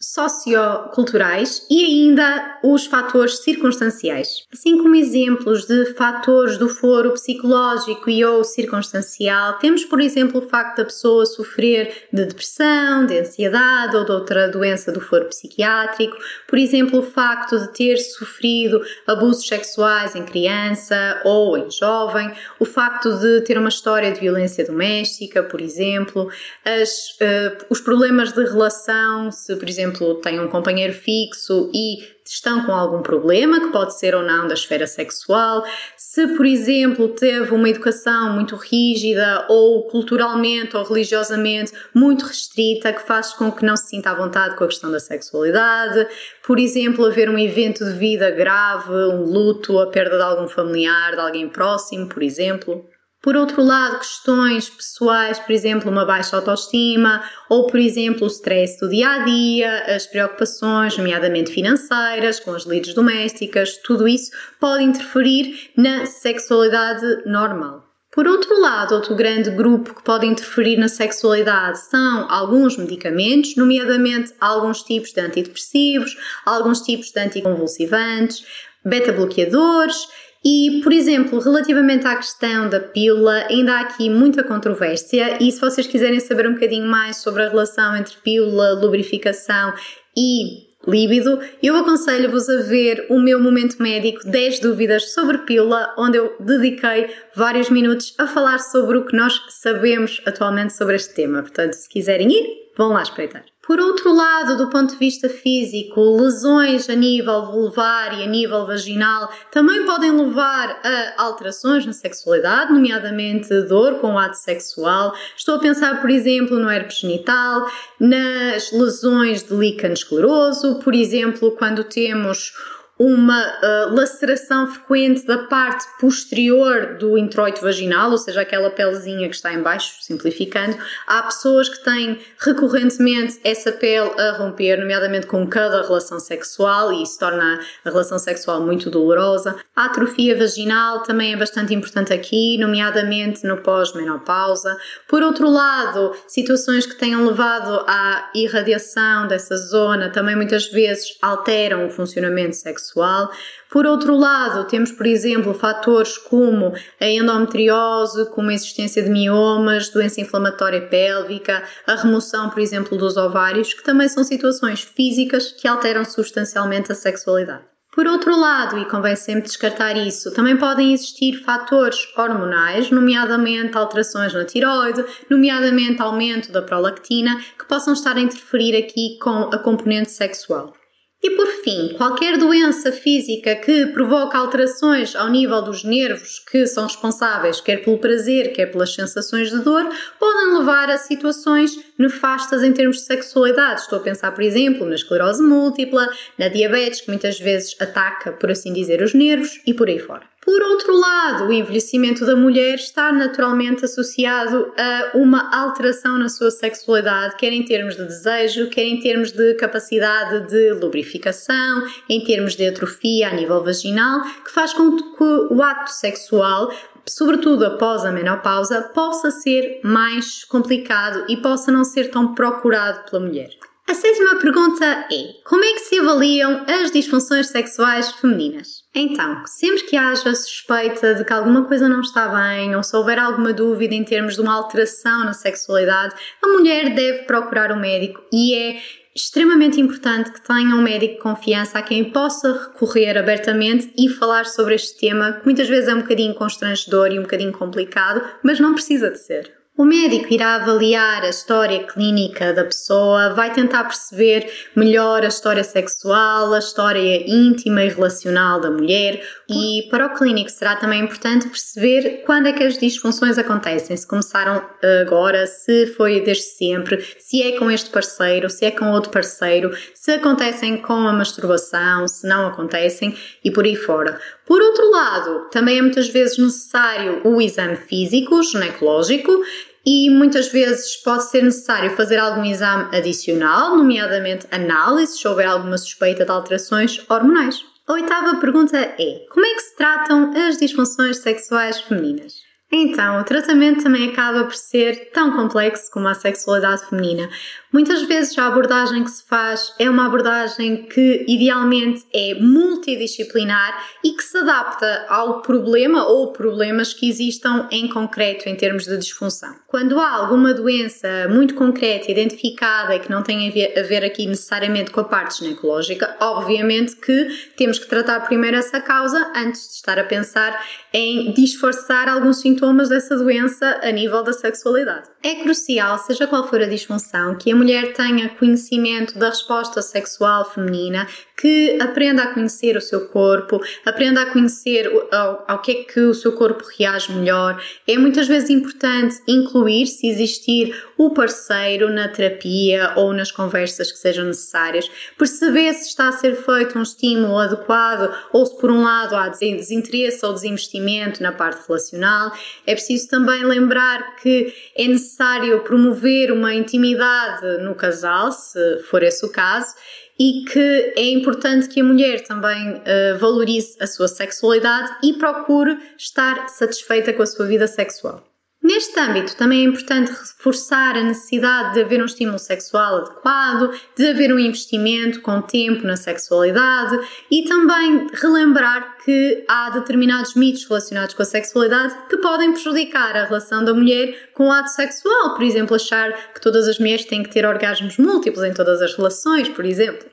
socioculturais 0.00 1.66
e 1.70 1.84
ainda 1.84 2.58
os 2.64 2.86
fatores 2.86 3.38
circunstanciais. 3.38 4.46
Assim 4.50 4.78
como 4.78 4.94
exemplos 4.94 5.66
de 5.66 5.92
fatores 5.92 6.56
do 6.56 6.70
foro 6.70 7.12
psicológico 7.12 8.08
e 8.08 8.24
ou 8.24 8.42
circunstancial, 8.42 9.58
temos, 9.58 9.84
por 9.84 10.00
exemplo, 10.00 10.40
o 10.40 10.48
facto 10.48 10.78
da 10.78 10.84
pessoa 10.86 11.26
sofrer 11.26 12.08
de 12.10 12.24
depressão, 12.24 13.04
de 13.04 13.18
ansiedade 13.18 13.94
ou 13.94 14.04
de 14.06 14.12
outra 14.12 14.48
doença 14.48 14.90
do 14.90 15.00
foro 15.00 15.26
psiquiátrico, 15.26 16.16
por 16.48 16.58
exemplo, 16.58 17.00
o 17.00 17.02
facto 17.02 17.58
de 17.58 17.68
ter 17.74 17.98
sofrido 17.98 18.80
abusos 19.06 19.46
sexuais 19.46 20.16
em 20.16 20.24
criança 20.24 21.20
ou 21.24 21.58
em 21.58 21.70
jovem, 21.70 22.32
o 22.58 22.64
facto 22.64 23.18
de 23.18 23.42
ter 23.42 23.58
uma 23.58 23.68
história 23.68 24.10
de 24.12 24.20
violência 24.20 24.64
doméstica, 24.64 25.42
por 25.42 25.60
exemplo, 25.60 26.30
as, 26.64 27.10
uh, 27.20 27.66
os 27.68 27.80
problemas 27.80 28.32
de 28.32 28.42
relação, 28.44 29.30
se, 29.30 29.54
por 29.56 29.68
exemplo, 29.68 29.89
exemplo, 29.90 30.14
têm 30.16 30.40
um 30.40 30.48
companheiro 30.48 30.92
fixo 30.92 31.70
e 31.74 31.98
estão 32.24 32.64
com 32.64 32.72
algum 32.72 33.02
problema, 33.02 33.60
que 33.60 33.72
pode 33.72 33.98
ser 33.98 34.14
ou 34.14 34.22
não 34.22 34.46
da 34.46 34.54
esfera 34.54 34.86
sexual, 34.86 35.64
se, 35.96 36.28
por 36.36 36.46
exemplo, 36.46 37.08
teve 37.08 37.52
uma 37.52 37.68
educação 37.68 38.32
muito 38.32 38.54
rígida 38.54 39.46
ou 39.48 39.88
culturalmente 39.88 40.76
ou 40.76 40.84
religiosamente 40.84 41.72
muito 41.92 42.24
restrita, 42.24 42.92
que 42.92 43.02
faz 43.02 43.32
com 43.32 43.50
que 43.50 43.64
não 43.64 43.76
se 43.76 43.88
sinta 43.88 44.10
à 44.10 44.14
vontade 44.14 44.56
com 44.56 44.62
a 44.62 44.68
questão 44.68 44.92
da 44.92 45.00
sexualidade, 45.00 46.06
por 46.46 46.58
exemplo, 46.58 47.04
haver 47.04 47.28
um 47.28 47.38
evento 47.38 47.84
de 47.84 47.92
vida 47.92 48.30
grave, 48.30 48.92
um 48.92 49.24
luto, 49.24 49.80
a 49.80 49.88
perda 49.88 50.16
de 50.16 50.22
algum 50.22 50.46
familiar, 50.46 51.12
de 51.12 51.20
alguém 51.20 51.48
próximo, 51.48 52.08
por 52.08 52.22
exemplo. 52.22 52.88
Por 53.22 53.36
outro 53.36 53.62
lado, 53.62 53.98
questões 53.98 54.70
pessoais, 54.70 55.38
por 55.38 55.52
exemplo, 55.52 55.90
uma 55.90 56.06
baixa 56.06 56.36
autoestima, 56.36 57.22
ou 57.50 57.66
por 57.66 57.78
exemplo, 57.78 58.24
o 58.24 58.30
stress 58.30 58.80
do 58.80 58.88
dia 58.88 59.10
a 59.10 59.18
dia, 59.24 59.94
as 59.94 60.06
preocupações, 60.06 60.96
nomeadamente 60.96 61.52
financeiras, 61.52 62.40
com 62.40 62.52
as 62.52 62.64
lides 62.64 62.94
domésticas, 62.94 63.76
tudo 63.84 64.08
isso 64.08 64.30
pode 64.58 64.84
interferir 64.84 65.70
na 65.76 66.06
sexualidade 66.06 67.04
normal. 67.26 67.84
Por 68.12 68.26
outro 68.26 68.58
lado, 68.58 68.94
outro 68.94 69.14
grande 69.14 69.50
grupo 69.50 69.94
que 69.94 70.02
pode 70.02 70.26
interferir 70.26 70.78
na 70.78 70.88
sexualidade 70.88 71.78
são 71.78 72.28
alguns 72.28 72.76
medicamentos, 72.76 73.54
nomeadamente 73.54 74.32
alguns 74.40 74.82
tipos 74.82 75.12
de 75.12 75.20
antidepressivos, 75.20 76.16
alguns 76.44 76.80
tipos 76.80 77.12
de 77.12 77.20
anticonvulsivantes, 77.20 78.44
beta-bloqueadores 78.84 80.08
e, 80.44 80.80
por 80.82 80.92
exemplo, 80.92 81.38
relativamente 81.38 82.06
à 82.06 82.16
questão 82.16 82.68
da 82.68 82.80
pílula, 82.80 83.46
ainda 83.50 83.74
há 83.74 83.80
aqui 83.80 84.08
muita 84.08 84.42
controvérsia, 84.42 85.36
e 85.42 85.52
se 85.52 85.60
vocês 85.60 85.86
quiserem 85.86 86.18
saber 86.18 86.48
um 86.48 86.54
bocadinho 86.54 86.86
mais 86.86 87.16
sobre 87.16 87.42
a 87.42 87.48
relação 87.48 87.94
entre 87.96 88.16
pílula, 88.18 88.72
lubrificação 88.72 89.74
e 90.16 90.70
líbido, 90.88 91.38
eu 91.62 91.76
aconselho-vos 91.76 92.48
a 92.48 92.62
ver 92.62 93.06
o 93.10 93.18
meu 93.18 93.38
momento 93.38 93.82
médico 93.82 94.26
10 94.26 94.60
dúvidas 94.60 95.12
sobre 95.12 95.38
pílula, 95.38 95.94
onde 95.98 96.16
eu 96.16 96.34
dediquei 96.40 97.10
vários 97.34 97.68
minutos 97.68 98.14
a 98.16 98.26
falar 98.26 98.58
sobre 98.60 98.96
o 98.96 99.04
que 99.04 99.14
nós 99.14 99.42
sabemos 99.50 100.22
atualmente 100.24 100.72
sobre 100.72 100.96
este 100.96 101.14
tema. 101.14 101.42
Portanto, 101.42 101.74
se 101.74 101.86
quiserem 101.86 102.32
ir, 102.32 102.46
vão 102.78 102.88
lá 102.88 103.02
espreitar. 103.02 103.49
Por 103.70 103.78
outro 103.78 104.12
lado, 104.12 104.56
do 104.56 104.68
ponto 104.68 104.94
de 104.94 104.98
vista 104.98 105.28
físico, 105.28 106.16
lesões 106.16 106.90
a 106.90 106.96
nível 106.96 107.52
vulvar 107.52 108.18
e 108.18 108.24
a 108.24 108.26
nível 108.26 108.66
vaginal 108.66 109.32
também 109.52 109.86
podem 109.86 110.10
levar 110.10 110.80
a 110.82 111.22
alterações 111.22 111.86
na 111.86 111.92
sexualidade, 111.92 112.72
nomeadamente 112.72 113.48
dor 113.68 114.00
com 114.00 114.14
o 114.14 114.18
ato 114.18 114.36
sexual. 114.38 115.14
Estou 115.36 115.54
a 115.54 115.60
pensar, 115.60 116.00
por 116.00 116.10
exemplo, 116.10 116.58
no 116.58 116.68
herpes 116.68 116.98
genital, 116.98 117.70
nas 118.00 118.72
lesões 118.72 119.44
de 119.44 119.54
líquen 119.54 119.92
escleroso, 119.92 120.80
por 120.80 120.92
exemplo, 120.92 121.52
quando 121.52 121.84
temos 121.84 122.52
uma 123.00 123.40
uh, 123.46 123.94
laceração 123.94 124.66
frequente 124.66 125.24
da 125.24 125.38
parte 125.44 125.86
posterior 125.98 126.98
do 126.98 127.16
introito 127.16 127.62
vaginal, 127.62 128.10
ou 128.10 128.18
seja, 128.18 128.42
aquela 128.42 128.68
pelezinha 128.68 129.26
que 129.26 129.34
está 129.34 129.54
em 129.54 129.62
baixo, 129.62 129.94
simplificando. 130.02 130.76
Há 131.06 131.22
pessoas 131.22 131.70
que 131.70 131.82
têm 131.82 132.20
recorrentemente 132.38 133.40
essa 133.42 133.72
pele 133.72 134.10
a 134.20 134.32
romper, 134.32 134.76
nomeadamente 134.76 135.26
com 135.26 135.46
cada 135.46 135.80
relação 135.80 136.20
sexual, 136.20 136.92
e 136.92 137.02
isso 137.02 137.18
torna 137.18 137.58
a 137.82 137.88
relação 137.88 138.18
sexual 138.18 138.60
muito 138.60 138.90
dolorosa. 138.90 139.56
A 139.74 139.86
atrofia 139.86 140.36
vaginal 140.36 141.02
também 141.02 141.32
é 141.32 141.36
bastante 141.38 141.72
importante 141.72 142.12
aqui, 142.12 142.58
nomeadamente 142.58 143.46
no 143.46 143.62
pós-menopausa. 143.62 144.76
Por 145.08 145.22
outro 145.22 145.48
lado, 145.48 146.12
situações 146.28 146.84
que 146.84 146.96
tenham 146.96 147.26
levado 147.26 147.82
à 147.88 148.30
irradiação 148.34 149.26
dessa 149.26 149.56
zona 149.56 150.10
também 150.10 150.36
muitas 150.36 150.66
vezes 150.66 151.16
alteram 151.22 151.86
o 151.86 151.90
funcionamento 151.90 152.56
sexual 152.56 152.89
sexual. 152.90 153.30
Por 153.70 153.86
outro 153.86 154.16
lado, 154.16 154.66
temos, 154.66 154.90
por 154.90 155.06
exemplo, 155.06 155.54
fatores 155.54 156.18
como 156.18 156.74
a 157.00 157.06
endometriose, 157.06 158.30
como 158.30 158.50
a 158.50 158.54
existência 158.54 159.02
de 159.02 159.10
miomas, 159.10 159.88
doença 159.90 160.20
inflamatória 160.20 160.82
pélvica, 160.88 161.62
a 161.86 161.94
remoção, 161.94 162.50
por 162.50 162.60
exemplo, 162.60 162.98
dos 162.98 163.16
ovários, 163.16 163.72
que 163.72 163.84
também 163.84 164.08
são 164.08 164.24
situações 164.24 164.82
físicas 164.82 165.52
que 165.52 165.68
alteram 165.68 166.04
substancialmente 166.04 166.90
a 166.90 166.94
sexualidade. 166.94 167.70
Por 167.92 168.06
outro 168.06 168.38
lado, 168.38 168.78
e 168.78 168.84
convém 168.84 169.16
sempre 169.16 169.42
descartar 169.42 169.96
isso, 169.96 170.32
também 170.32 170.56
podem 170.56 170.92
existir 170.92 171.42
fatores 171.42 171.98
hormonais, 172.16 172.88
nomeadamente 172.88 173.76
alterações 173.76 174.32
na 174.32 174.44
tiroide, 174.44 175.04
nomeadamente 175.28 176.00
aumento 176.00 176.52
da 176.52 176.62
prolactina, 176.62 177.36
que 177.58 177.66
possam 177.66 177.92
estar 177.92 178.16
a 178.16 178.20
interferir 178.20 178.76
aqui 178.76 179.18
com 179.20 179.50
a 179.52 179.58
componente 179.58 180.12
sexual. 180.12 180.72
E 181.22 181.36
por 181.36 181.46
fim, 181.62 181.92
qualquer 181.98 182.38
doença 182.38 182.90
física 182.90 183.54
que 183.54 183.88
provoque 183.88 184.34
alterações 184.34 185.14
ao 185.14 185.28
nível 185.28 185.60
dos 185.60 185.84
nervos 185.84 186.38
que 186.38 186.66
são 186.66 186.84
responsáveis 186.84 187.60
quer 187.60 187.84
pelo 187.84 187.98
prazer, 187.98 188.54
quer 188.54 188.72
pelas 188.72 188.94
sensações 188.94 189.50
de 189.50 189.58
dor, 189.58 189.86
podem 190.18 190.56
levar 190.56 190.88
a 190.88 190.96
situações 190.96 191.78
nefastas 191.98 192.62
em 192.62 192.72
termos 192.72 192.96
de 192.96 193.02
sexualidade. 193.02 193.82
Estou 193.82 193.98
a 193.98 194.02
pensar, 194.02 194.32
por 194.32 194.42
exemplo, 194.42 194.86
na 194.86 194.94
esclerose 194.94 195.42
múltipla, 195.42 196.08
na 196.38 196.48
diabetes, 196.48 197.02
que 197.02 197.08
muitas 197.08 197.38
vezes 197.38 197.76
ataca, 197.78 198.32
por 198.32 198.50
assim 198.50 198.72
dizer, 198.72 199.02
os 199.02 199.12
nervos 199.12 199.60
e 199.66 199.74
por 199.74 199.88
aí 199.88 199.98
fora. 199.98 200.29
Por 200.42 200.62
outro 200.62 200.98
lado, 200.98 201.44
o 201.48 201.52
envelhecimento 201.52 202.24
da 202.24 202.34
mulher 202.34 202.76
está 202.76 203.12
naturalmente 203.12 203.84
associado 203.84 204.72
a 204.76 205.10
uma 205.14 205.54
alteração 205.54 206.18
na 206.18 206.30
sua 206.30 206.50
sexualidade, 206.50 207.36
quer 207.36 207.52
em 207.52 207.62
termos 207.62 207.94
de 207.94 208.04
desejo, 208.04 208.70
quer 208.70 208.84
em 208.84 208.98
termos 208.98 209.32
de 209.32 209.54
capacidade 209.54 210.48
de 210.48 210.72
lubrificação, 210.72 211.86
em 212.08 212.24
termos 212.24 212.56
de 212.56 212.66
atrofia 212.66 213.28
a 213.28 213.34
nível 213.34 213.62
vaginal, 213.62 214.22
que 214.42 214.50
faz 214.50 214.72
com 214.72 214.96
que 214.96 215.24
o 215.50 215.62
ato 215.62 215.90
sexual 215.90 216.70
sobretudo 217.06 217.64
após 217.64 218.04
a 218.04 218.12
menopausa, 218.12 218.82
possa 218.94 219.30
ser 219.30 219.80
mais 219.82 220.44
complicado 220.44 221.24
e 221.28 221.36
possa 221.36 221.72
não 221.72 221.82
ser 221.82 222.10
tão 222.10 222.34
procurado 222.34 223.10
pela 223.10 223.24
mulher. 223.24 223.50
A 223.90 223.94
sétima 223.94 224.36
pergunta 224.36 224.84
é: 224.86 225.42
como 225.44 225.64
é 225.64 225.72
que 225.72 225.80
se 225.80 225.98
avaliam 225.98 226.64
as 226.68 226.92
disfunções 226.92 227.48
sexuais 227.48 228.08
femininas? 228.12 228.84
Então, 228.94 229.42
sempre 229.46 229.82
que 229.82 229.96
haja 229.96 230.32
suspeita 230.32 231.16
de 231.16 231.24
que 231.24 231.32
alguma 231.32 231.64
coisa 231.64 231.88
não 231.88 232.00
está 232.00 232.28
bem 232.28 232.76
ou 232.76 232.84
se 232.84 232.96
houver 232.96 233.18
alguma 233.18 233.52
dúvida 233.52 233.92
em 233.92 234.04
termos 234.04 234.36
de 234.36 234.42
uma 234.42 234.54
alteração 234.54 235.24
na 235.24 235.32
sexualidade, 235.32 236.14
a 236.40 236.46
mulher 236.46 236.94
deve 236.94 237.24
procurar 237.24 237.72
um 237.72 237.80
médico 237.80 238.22
e 238.32 238.54
é 238.54 238.80
extremamente 239.12 239.80
importante 239.80 240.30
que 240.30 240.40
tenha 240.40 240.76
um 240.76 240.82
médico 240.82 241.14
de 241.14 241.20
confiança 241.22 241.76
a 241.76 241.82
quem 241.82 242.12
possa 242.12 242.52
recorrer 242.52 243.18
abertamente 243.18 243.92
e 243.98 244.08
falar 244.08 244.46
sobre 244.46 244.76
este 244.76 245.00
tema, 245.00 245.32
que 245.32 245.44
muitas 245.44 245.68
vezes 245.68 245.88
é 245.88 245.94
um 245.96 246.02
bocadinho 246.02 246.36
constrangedor 246.36 247.10
e 247.10 247.18
um 247.18 247.22
bocadinho 247.22 247.50
complicado, 247.50 248.22
mas 248.44 248.60
não 248.60 248.72
precisa 248.72 249.10
de 249.10 249.18
ser. 249.18 249.59
O 249.80 249.84
médico 249.86 250.26
irá 250.30 250.56
avaliar 250.56 251.24
a 251.24 251.30
história 251.30 251.82
clínica 251.84 252.52
da 252.52 252.64
pessoa, 252.64 253.32
vai 253.32 253.50
tentar 253.50 253.84
perceber 253.84 254.46
melhor 254.76 255.24
a 255.24 255.28
história 255.28 255.64
sexual, 255.64 256.52
a 256.52 256.58
história 256.58 257.24
íntima 257.26 257.82
e 257.82 257.88
relacional 257.88 258.60
da 258.60 258.70
mulher 258.70 259.26
e 259.48 259.88
para 259.90 260.08
o 260.08 260.14
clínico 260.14 260.50
será 260.50 260.76
também 260.76 261.02
importante 261.02 261.48
perceber 261.48 262.24
quando 262.26 262.48
é 262.48 262.52
que 262.52 262.62
as 262.62 262.76
disfunções 262.76 263.38
acontecem, 263.38 263.96
se 263.96 264.06
começaram 264.06 264.62
agora, 265.00 265.46
se 265.46 265.86
foi 265.96 266.20
desde 266.20 266.44
sempre, 266.44 267.02
se 267.18 267.42
é 267.42 267.58
com 267.58 267.70
este 267.70 267.88
parceiro, 267.88 268.50
se 268.50 268.66
é 268.66 268.70
com 268.70 268.92
outro 268.92 269.10
parceiro, 269.10 269.74
se 269.94 270.10
acontecem 270.10 270.76
com 270.76 271.08
a 271.08 271.12
masturbação, 271.14 272.06
se 272.06 272.28
não 272.28 272.46
acontecem 272.46 273.16
e 273.42 273.50
por 273.50 273.64
aí 273.64 273.76
fora. 273.76 274.20
Por 274.46 274.60
outro 274.60 274.90
lado, 274.90 275.48
também 275.50 275.78
é 275.78 275.82
muitas 275.82 276.08
vezes 276.08 276.36
necessário 276.36 277.22
o 277.24 277.40
exame 277.40 277.76
físico, 277.76 278.42
ginecológico, 278.42 279.40
e 279.84 280.10
muitas 280.10 280.48
vezes 280.52 280.96
pode 280.96 281.24
ser 281.30 281.42
necessário 281.42 281.96
fazer 281.96 282.18
algum 282.18 282.44
exame 282.44 282.94
adicional, 282.96 283.76
nomeadamente 283.76 284.46
análise, 284.50 285.18
se 285.18 285.26
houver 285.26 285.46
alguma 285.46 285.78
suspeita 285.78 286.24
de 286.24 286.30
alterações 286.30 287.00
hormonais. 287.08 287.64
A 287.86 287.94
oitava 287.94 288.36
pergunta 288.36 288.76
é: 288.76 289.26
como 289.30 289.44
é 289.44 289.54
que 289.54 289.60
se 289.60 289.76
tratam 289.76 290.32
as 290.36 290.58
disfunções 290.58 291.18
sexuais 291.18 291.80
femininas? 291.80 292.34
Então, 292.72 293.20
o 293.20 293.24
tratamento 293.24 293.82
também 293.82 294.10
acaba 294.10 294.44
por 294.44 294.54
ser 294.54 295.10
tão 295.10 295.32
complexo 295.36 295.90
como 295.90 296.06
a 296.06 296.14
sexualidade 296.14 296.86
feminina, 296.86 297.28
Muitas 297.72 298.02
vezes 298.02 298.36
a 298.36 298.48
abordagem 298.48 299.04
que 299.04 299.10
se 299.10 299.22
faz 299.24 299.72
é 299.78 299.88
uma 299.88 300.06
abordagem 300.06 300.86
que 300.86 301.24
idealmente 301.28 302.04
é 302.12 302.34
multidisciplinar 302.34 303.86
e 304.04 304.10
que 304.10 304.24
se 304.24 304.38
adapta 304.38 305.06
ao 305.08 305.40
problema 305.40 306.04
ou 306.04 306.32
problemas 306.32 306.92
que 306.92 307.08
existam 307.08 307.68
em 307.70 307.88
concreto 307.88 308.48
em 308.48 308.56
termos 308.56 308.86
de 308.86 308.96
disfunção. 308.96 309.54
Quando 309.68 310.00
há 310.00 310.10
alguma 310.16 310.52
doença 310.52 311.28
muito 311.28 311.54
concreta, 311.54 312.10
identificada 312.10 312.96
e 312.96 312.98
que 312.98 313.10
não 313.10 313.22
tem 313.22 313.48
a 313.48 313.82
ver, 313.82 314.04
aqui 314.04 314.26
necessariamente 314.26 314.90
com 314.90 315.00
a 315.00 315.04
parte 315.04 315.38
ginecológica, 315.38 316.16
obviamente 316.20 316.96
que 316.96 317.28
temos 317.56 317.78
que 317.78 317.86
tratar 317.86 318.20
primeiro 318.20 318.56
essa 318.56 318.80
causa 318.80 319.30
antes 319.36 319.68
de 319.68 319.74
estar 319.74 319.96
a 319.96 320.04
pensar 320.04 320.60
em 320.92 321.32
disfarçar 321.32 322.08
alguns 322.08 322.40
sintomas 322.40 322.88
dessa 322.88 323.16
doença 323.16 323.78
a 323.80 323.92
nível 323.92 324.24
da 324.24 324.32
sexualidade. 324.32 325.08
É 325.22 325.36
crucial, 325.36 325.98
seja 325.98 326.26
qual 326.26 326.48
for 326.48 326.62
a 326.62 326.66
disfunção, 326.66 327.36
que 327.36 327.52
a 327.52 327.59
mulher 327.60 327.92
tenha 327.92 328.30
conhecimento 328.30 329.18
da 329.18 329.28
resposta 329.28 329.82
sexual 329.82 330.50
feminina, 330.50 331.06
que 331.40 331.78
aprenda 331.80 332.24
a 332.24 332.34
conhecer 332.34 332.76
o 332.76 332.80
seu 332.80 333.08
corpo, 333.08 333.60
aprenda 333.86 334.22
a 334.22 334.26
conhecer 334.26 334.90
ao, 335.10 335.44
ao 335.48 335.62
que 335.62 335.72
é 335.72 335.74
que 335.84 336.00
o 336.00 336.12
seu 336.12 336.32
corpo 336.32 336.64
reage 336.78 337.12
melhor. 337.12 337.62
É 337.88 337.96
muitas 337.96 338.28
vezes 338.28 338.50
importante 338.50 339.16
incluir, 339.26 339.86
se 339.86 340.06
existir, 340.06 340.74
o 340.98 341.10
parceiro 341.10 341.88
na 341.88 342.08
terapia 342.08 342.92
ou 342.96 343.14
nas 343.14 343.32
conversas 343.32 343.90
que 343.90 343.96
sejam 343.98 344.26
necessárias, 344.26 344.90
perceber 345.16 345.72
se 345.72 345.88
está 345.88 346.08
a 346.08 346.12
ser 346.12 346.36
feito 346.36 346.78
um 346.78 346.82
estímulo 346.82 347.38
adequado 347.38 348.14
ou 348.32 348.44
se, 348.44 348.58
por 348.58 348.70
um 348.70 348.82
lado, 348.82 349.16
há 349.16 349.28
desinteresse 349.28 350.24
ou 350.26 350.34
desinvestimento 350.34 351.22
na 351.22 351.32
parte 351.32 351.66
relacional. 351.66 352.32
É 352.66 352.74
preciso 352.74 353.08
também 353.08 353.44
lembrar 353.44 354.16
que 354.16 354.52
é 354.76 354.86
necessário 354.86 355.60
promover 355.60 356.30
uma 356.30 356.54
intimidade 356.54 357.62
no 357.62 357.74
casal, 357.74 358.30
se 358.30 358.80
for 358.90 359.02
esse 359.02 359.24
o 359.24 359.30
caso, 359.30 359.74
e 360.20 360.44
que 360.44 360.92
é 360.96 361.10
importante 361.10 361.66
que 361.66 361.80
a 361.80 361.84
mulher 361.84 362.20
também 362.20 362.74
uh, 362.74 363.18
valorize 363.18 363.74
a 363.80 363.86
sua 363.86 364.06
sexualidade 364.06 364.94
e 365.02 365.14
procure 365.14 365.78
estar 365.96 366.46
satisfeita 366.50 367.10
com 367.14 367.22
a 367.22 367.26
sua 367.26 367.46
vida 367.46 367.66
sexual. 367.66 368.29
Neste 368.62 369.00
âmbito, 369.00 369.34
também 369.36 369.60
é 369.60 369.64
importante 369.64 370.10
reforçar 370.10 370.94
a 370.94 371.02
necessidade 371.02 371.74
de 371.74 371.80
haver 371.80 372.02
um 372.02 372.04
estímulo 372.04 372.38
sexual 372.38 372.98
adequado, 372.98 373.70
de 373.96 374.06
haver 374.06 374.34
um 374.34 374.38
investimento 374.38 375.22
com 375.22 375.40
tempo 375.40 375.86
na 375.86 375.96
sexualidade 375.96 376.98
e 377.30 377.44
também 377.44 378.06
relembrar 378.12 378.98
que 379.02 379.44
há 379.48 379.70
determinados 379.70 380.34
mitos 380.34 380.66
relacionados 380.66 381.14
com 381.14 381.22
a 381.22 381.24
sexualidade 381.24 381.94
que 382.10 382.18
podem 382.18 382.52
prejudicar 382.52 383.16
a 383.16 383.24
relação 383.24 383.64
da 383.64 383.72
mulher 383.72 384.30
com 384.34 384.48
o 384.48 384.52
ato 384.52 384.68
sexual. 384.68 385.34
Por 385.34 385.42
exemplo, 385.42 385.74
achar 385.74 386.12
que 386.34 386.40
todas 386.40 386.68
as 386.68 386.78
mulheres 386.78 387.06
têm 387.06 387.22
que 387.22 387.30
ter 387.30 387.46
orgasmos 387.46 387.96
múltiplos 387.96 388.44
em 388.44 388.52
todas 388.52 388.82
as 388.82 388.94
relações, 388.94 389.48
por 389.48 389.64
exemplo. 389.64 390.06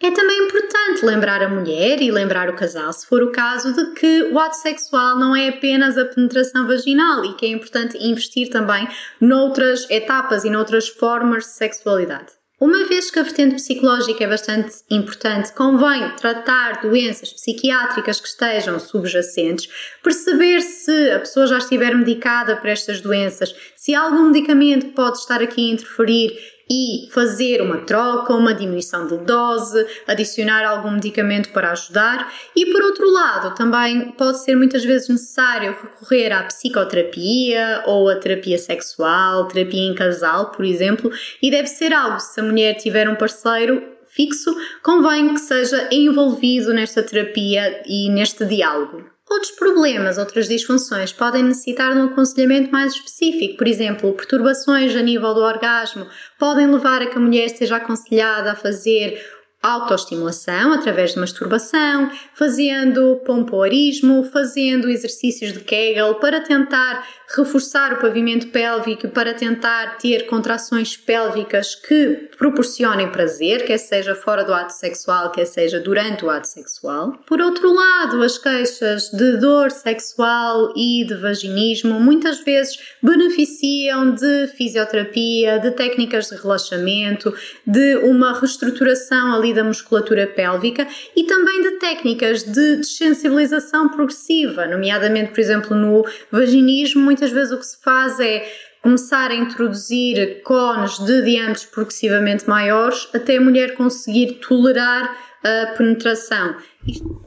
É 0.00 0.12
também 0.12 0.38
importante 0.44 1.04
lembrar 1.04 1.42
a 1.42 1.48
mulher 1.48 2.00
e 2.00 2.12
lembrar 2.12 2.48
o 2.48 2.54
casal, 2.54 2.92
se 2.92 3.04
for 3.04 3.20
o 3.20 3.32
caso, 3.32 3.74
de 3.74 3.94
que 3.94 4.22
o 4.32 4.38
ato 4.38 4.54
sexual 4.54 5.18
não 5.18 5.34
é 5.34 5.48
apenas 5.48 5.98
a 5.98 6.04
penetração 6.04 6.68
vaginal 6.68 7.24
e 7.24 7.34
que 7.34 7.44
é 7.44 7.48
importante 7.48 7.98
investir 7.98 8.48
também 8.48 8.86
noutras 9.20 9.90
etapas 9.90 10.44
e 10.44 10.50
noutras 10.50 10.88
formas 10.88 11.44
de 11.44 11.50
sexualidade. 11.50 12.38
Uma 12.60 12.84
vez 12.86 13.10
que 13.10 13.18
a 13.18 13.22
vertente 13.22 13.54
psicológica 13.54 14.22
é 14.22 14.28
bastante 14.28 14.72
importante, 14.90 15.52
convém 15.52 16.14
tratar 16.16 16.80
doenças 16.80 17.32
psiquiátricas 17.32 18.20
que 18.20 18.26
estejam 18.26 18.80
subjacentes, 18.80 19.68
perceber 20.02 20.60
se 20.60 21.10
a 21.10 21.20
pessoa 21.20 21.46
já 21.46 21.58
estiver 21.58 21.94
medicada 21.94 22.56
para 22.56 22.70
estas 22.70 23.00
doenças, 23.00 23.54
se 23.76 23.94
há 23.94 24.00
algum 24.00 24.30
medicamento 24.30 24.92
pode 24.92 25.18
estar 25.18 25.40
aqui 25.40 25.70
a 25.70 25.74
interferir 25.74 26.36
e 26.70 27.08
fazer 27.12 27.62
uma 27.62 27.78
troca, 27.78 28.34
uma 28.34 28.54
diminuição 28.54 29.06
de 29.06 29.18
dose, 29.18 29.86
adicionar 30.06 30.64
algum 30.64 30.90
medicamento 30.92 31.50
para 31.50 31.72
ajudar. 31.72 32.32
E 32.54 32.66
por 32.66 32.82
outro 32.82 33.10
lado, 33.10 33.54
também 33.54 34.12
pode 34.12 34.42
ser 34.42 34.54
muitas 34.54 34.84
vezes 34.84 35.08
necessário 35.08 35.76
recorrer 35.82 36.32
à 36.32 36.42
psicoterapia 36.44 37.82
ou 37.86 38.08
à 38.08 38.16
terapia 38.16 38.58
sexual, 38.58 39.48
terapia 39.48 39.90
em 39.90 39.94
casal, 39.94 40.50
por 40.52 40.64
exemplo, 40.64 41.10
e 41.42 41.50
deve 41.50 41.68
ser 41.68 41.92
algo, 41.92 42.20
se 42.20 42.40
a 42.40 42.42
mulher 42.42 42.74
tiver 42.74 43.08
um 43.08 43.16
parceiro 43.16 43.98
fixo, 44.08 44.54
convém 44.82 45.34
que 45.34 45.40
seja 45.40 45.88
envolvido 45.92 46.72
nesta 46.72 47.02
terapia 47.02 47.82
e 47.86 48.10
neste 48.10 48.44
diálogo. 48.44 49.17
Outros 49.30 49.52
problemas, 49.52 50.16
outras 50.16 50.48
disfunções 50.48 51.12
podem 51.12 51.42
necessitar 51.42 51.92
de 51.92 51.98
um 51.98 52.04
aconselhamento 52.04 52.72
mais 52.72 52.94
específico, 52.94 53.58
por 53.58 53.66
exemplo, 53.66 54.14
perturbações 54.14 54.96
a 54.96 55.02
nível 55.02 55.34
do 55.34 55.40
orgasmo 55.40 56.06
podem 56.38 56.66
levar 56.66 57.02
a 57.02 57.06
que 57.06 57.18
a 57.18 57.20
mulher 57.20 57.48
seja 57.50 57.76
aconselhada 57.76 58.52
a 58.52 58.56
fazer 58.56 59.22
autoestimulação 59.62 60.72
através 60.72 61.12
de 61.12 61.20
masturbação, 61.20 62.10
fazendo 62.34 63.16
pompoarismo, 63.26 64.24
fazendo 64.24 64.88
exercícios 64.88 65.52
de 65.52 65.60
Kegel 65.60 66.14
para 66.16 66.40
tentar 66.40 67.06
reforçar 67.36 67.92
o 67.92 67.98
pavimento 67.98 68.48
pélvico, 68.48 69.08
para 69.08 69.34
tentar 69.34 69.98
ter 69.98 70.26
contrações 70.26 70.96
pélvicas 70.96 71.74
que 71.74 72.28
proporcionem 72.38 73.10
prazer, 73.10 73.66
quer 73.66 73.78
seja 73.78 74.14
fora 74.14 74.44
do 74.44 74.54
ato 74.54 74.72
sexual, 74.72 75.30
quer 75.30 75.44
seja 75.44 75.78
durante 75.78 76.24
o 76.24 76.30
ato 76.30 76.48
sexual. 76.48 77.12
Por 77.26 77.40
outro 77.40 77.72
lado, 77.72 78.22
as 78.22 78.38
queixas 78.38 79.10
de 79.10 79.36
dor 79.36 79.70
sexual 79.70 80.72
e 80.74 81.04
de 81.06 81.14
vaginismo 81.16 82.00
muitas 82.00 82.40
vezes 82.40 82.78
beneficiam 83.02 84.14
de 84.14 84.46
fisioterapia, 84.56 85.58
de 85.58 85.70
técnicas 85.72 86.28
de 86.28 86.36
relaxamento, 86.36 87.34
de 87.66 87.96
uma 87.96 88.38
reestruturação 88.38 89.34
ali 89.34 89.52
da 89.52 89.62
musculatura 89.62 90.26
pélvica 90.26 90.86
e 91.14 91.24
também 91.24 91.60
de 91.62 91.72
técnicas 91.72 92.42
de 92.42 92.76
desensibilização 92.76 93.88
progressiva, 93.90 94.66
nomeadamente, 94.66 95.32
por 95.32 95.40
exemplo, 95.40 95.76
no 95.76 96.06
vaginismo, 96.30 97.17
muitas 97.18 97.32
vezes 97.32 97.52
o 97.52 97.58
que 97.58 97.66
se 97.66 97.82
faz 97.82 98.20
é 98.20 98.48
começar 98.80 99.32
a 99.32 99.34
introduzir 99.34 100.40
cones 100.44 100.98
de 101.00 101.22
diâmetros 101.22 101.64
progressivamente 101.64 102.48
maiores 102.48 103.08
até 103.12 103.38
a 103.38 103.40
mulher 103.40 103.74
conseguir 103.74 104.34
tolerar 104.34 105.16
a 105.42 105.74
penetração. 105.76 106.54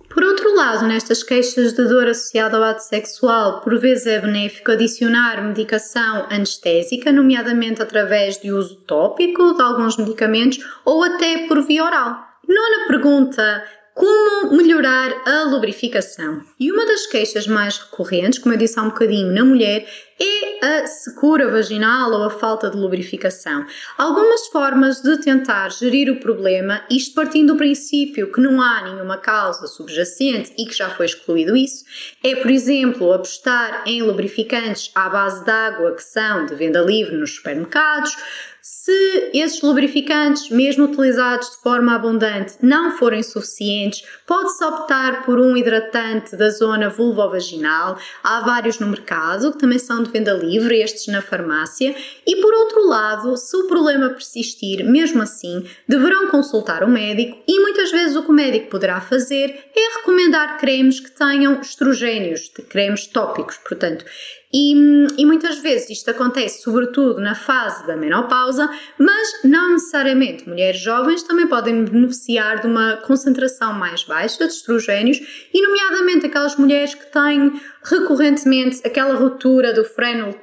Por 0.09 0.23
outro 0.23 0.55
lado, 0.55 0.87
nestas 0.87 1.23
queixas 1.23 1.73
de 1.73 1.83
dor 1.87 2.07
associada 2.07 2.55
ao 2.57 2.63
ato 2.63 2.81
sexual, 2.81 3.59
por 3.61 3.77
vezes 3.79 4.07
é 4.07 4.19
benéfico 4.19 4.71
adicionar 4.71 5.41
medicação 5.43 6.25
anestésica, 6.29 7.11
nomeadamente 7.11 7.81
através 7.81 8.39
de 8.39 8.51
uso 8.51 8.75
tópico 8.87 9.53
de 9.53 9.61
alguns 9.61 9.97
medicamentos 9.97 10.59
ou 10.85 11.03
até 11.03 11.47
por 11.47 11.61
via 11.65 11.83
oral. 11.83 12.17
Nona 12.47 12.87
pergunta: 12.87 13.63
como 14.01 14.57
melhorar 14.57 15.13
a 15.27 15.43
lubrificação? 15.43 16.41
E 16.59 16.71
uma 16.71 16.87
das 16.87 17.05
queixas 17.05 17.45
mais 17.45 17.77
recorrentes, 17.77 18.39
como 18.39 18.55
eu 18.55 18.57
disse 18.57 18.79
há 18.79 18.81
um 18.81 18.89
bocadinho, 18.89 19.31
na 19.31 19.45
mulher 19.45 19.87
é 20.19 20.65
a 20.65 20.87
secura 20.87 21.47
vaginal 21.47 22.11
ou 22.11 22.23
a 22.23 22.29
falta 22.31 22.69
de 22.69 22.77
lubrificação. 22.77 23.63
Algumas 23.99 24.47
formas 24.47 25.01
de 25.01 25.17
tentar 25.17 25.69
gerir 25.69 26.11
o 26.11 26.19
problema, 26.19 26.81
isto 26.89 27.13
partindo 27.13 27.53
do 27.53 27.57
princípio 27.57 28.31
que 28.31 28.41
não 28.41 28.59
há 28.59 28.83
nenhuma 28.83 29.17
causa 29.17 29.67
subjacente 29.67 30.51
e 30.57 30.65
que 30.65 30.75
já 30.75 30.89
foi 30.89 31.05
excluído 31.05 31.55
isso, 31.55 31.85
é, 32.23 32.35
por 32.35 32.49
exemplo, 32.49 33.13
apostar 33.13 33.83
em 33.85 34.01
lubrificantes 34.01 34.91
à 34.95 35.09
base 35.09 35.43
de 35.43 35.51
água 35.51 35.95
que 35.95 36.03
são 36.03 36.47
de 36.47 36.55
venda 36.55 36.81
livre 36.81 37.17
nos 37.17 37.35
supermercados, 37.35 38.15
se 38.61 39.31
esses 39.33 39.59
lubrificantes, 39.61 40.51
mesmo 40.51 40.85
utilizados 40.85 41.49
de 41.49 41.57
forma 41.63 41.95
abundante, 41.95 42.53
não 42.61 42.95
forem 42.95 43.23
suficientes, 43.23 44.03
pode-se 44.27 44.63
optar 44.63 45.25
por 45.25 45.39
um 45.39 45.57
hidratante 45.57 46.35
da 46.35 46.49
zona 46.49 46.87
vulvovaginal. 46.87 47.97
Há 48.23 48.41
vários 48.41 48.79
no 48.79 48.87
mercado 48.87 49.51
que 49.51 49.57
também 49.57 49.79
são 49.79 50.03
de 50.03 50.11
venda 50.11 50.33
livre, 50.33 50.79
estes 50.79 51.07
na 51.07 51.23
farmácia. 51.23 51.95
E 52.25 52.35
por 52.35 52.53
outro 52.53 52.87
lado, 52.87 53.35
se 53.35 53.57
o 53.57 53.67
problema 53.67 54.09
persistir, 54.09 54.85
mesmo 54.85 55.23
assim, 55.23 55.65
deverão 55.87 56.29
consultar 56.29 56.83
o 56.83 56.87
médico 56.87 57.41
e 57.47 57.59
muitas 57.59 57.91
vezes 57.91 58.15
o 58.15 58.21
que 58.23 58.29
o 58.29 58.33
médico 58.33 58.69
poderá 58.69 59.01
fazer 59.01 59.71
é 59.75 59.97
recomendar 59.97 60.59
cremes 60.59 60.99
que 60.99 61.09
tenham 61.09 61.59
estrogénios, 61.61 62.51
cremes 62.69 63.07
tópicos, 63.07 63.57
portanto. 63.57 64.05
E, 64.53 64.73
e, 65.17 65.25
muitas 65.25 65.59
vezes 65.59 65.89
isto 65.89 66.11
acontece 66.11 66.61
sobretudo 66.61 67.21
na 67.21 67.35
fase 67.35 67.87
da 67.87 67.95
menopausa, 67.95 68.69
mas 68.97 69.43
não 69.43 69.73
necessariamente. 69.73 70.47
Mulheres 70.47 70.79
jovens 70.79 71.23
também 71.23 71.47
podem 71.47 71.85
beneficiar 71.85 72.59
de 72.59 72.67
uma 72.67 72.97
concentração 72.97 73.73
mais 73.73 74.03
baixa 74.03 74.45
de 74.45 74.53
estrogénios, 74.53 75.19
e 75.53 75.61
nomeadamente 75.61 76.25
aquelas 76.25 76.55
mulheres 76.57 76.93
que 76.93 77.05
têm 77.11 77.53
recorrentemente 77.83 78.81
aquela 78.85 79.15
ruptura 79.15 79.73
do 79.73 79.83
freno 79.83 80.35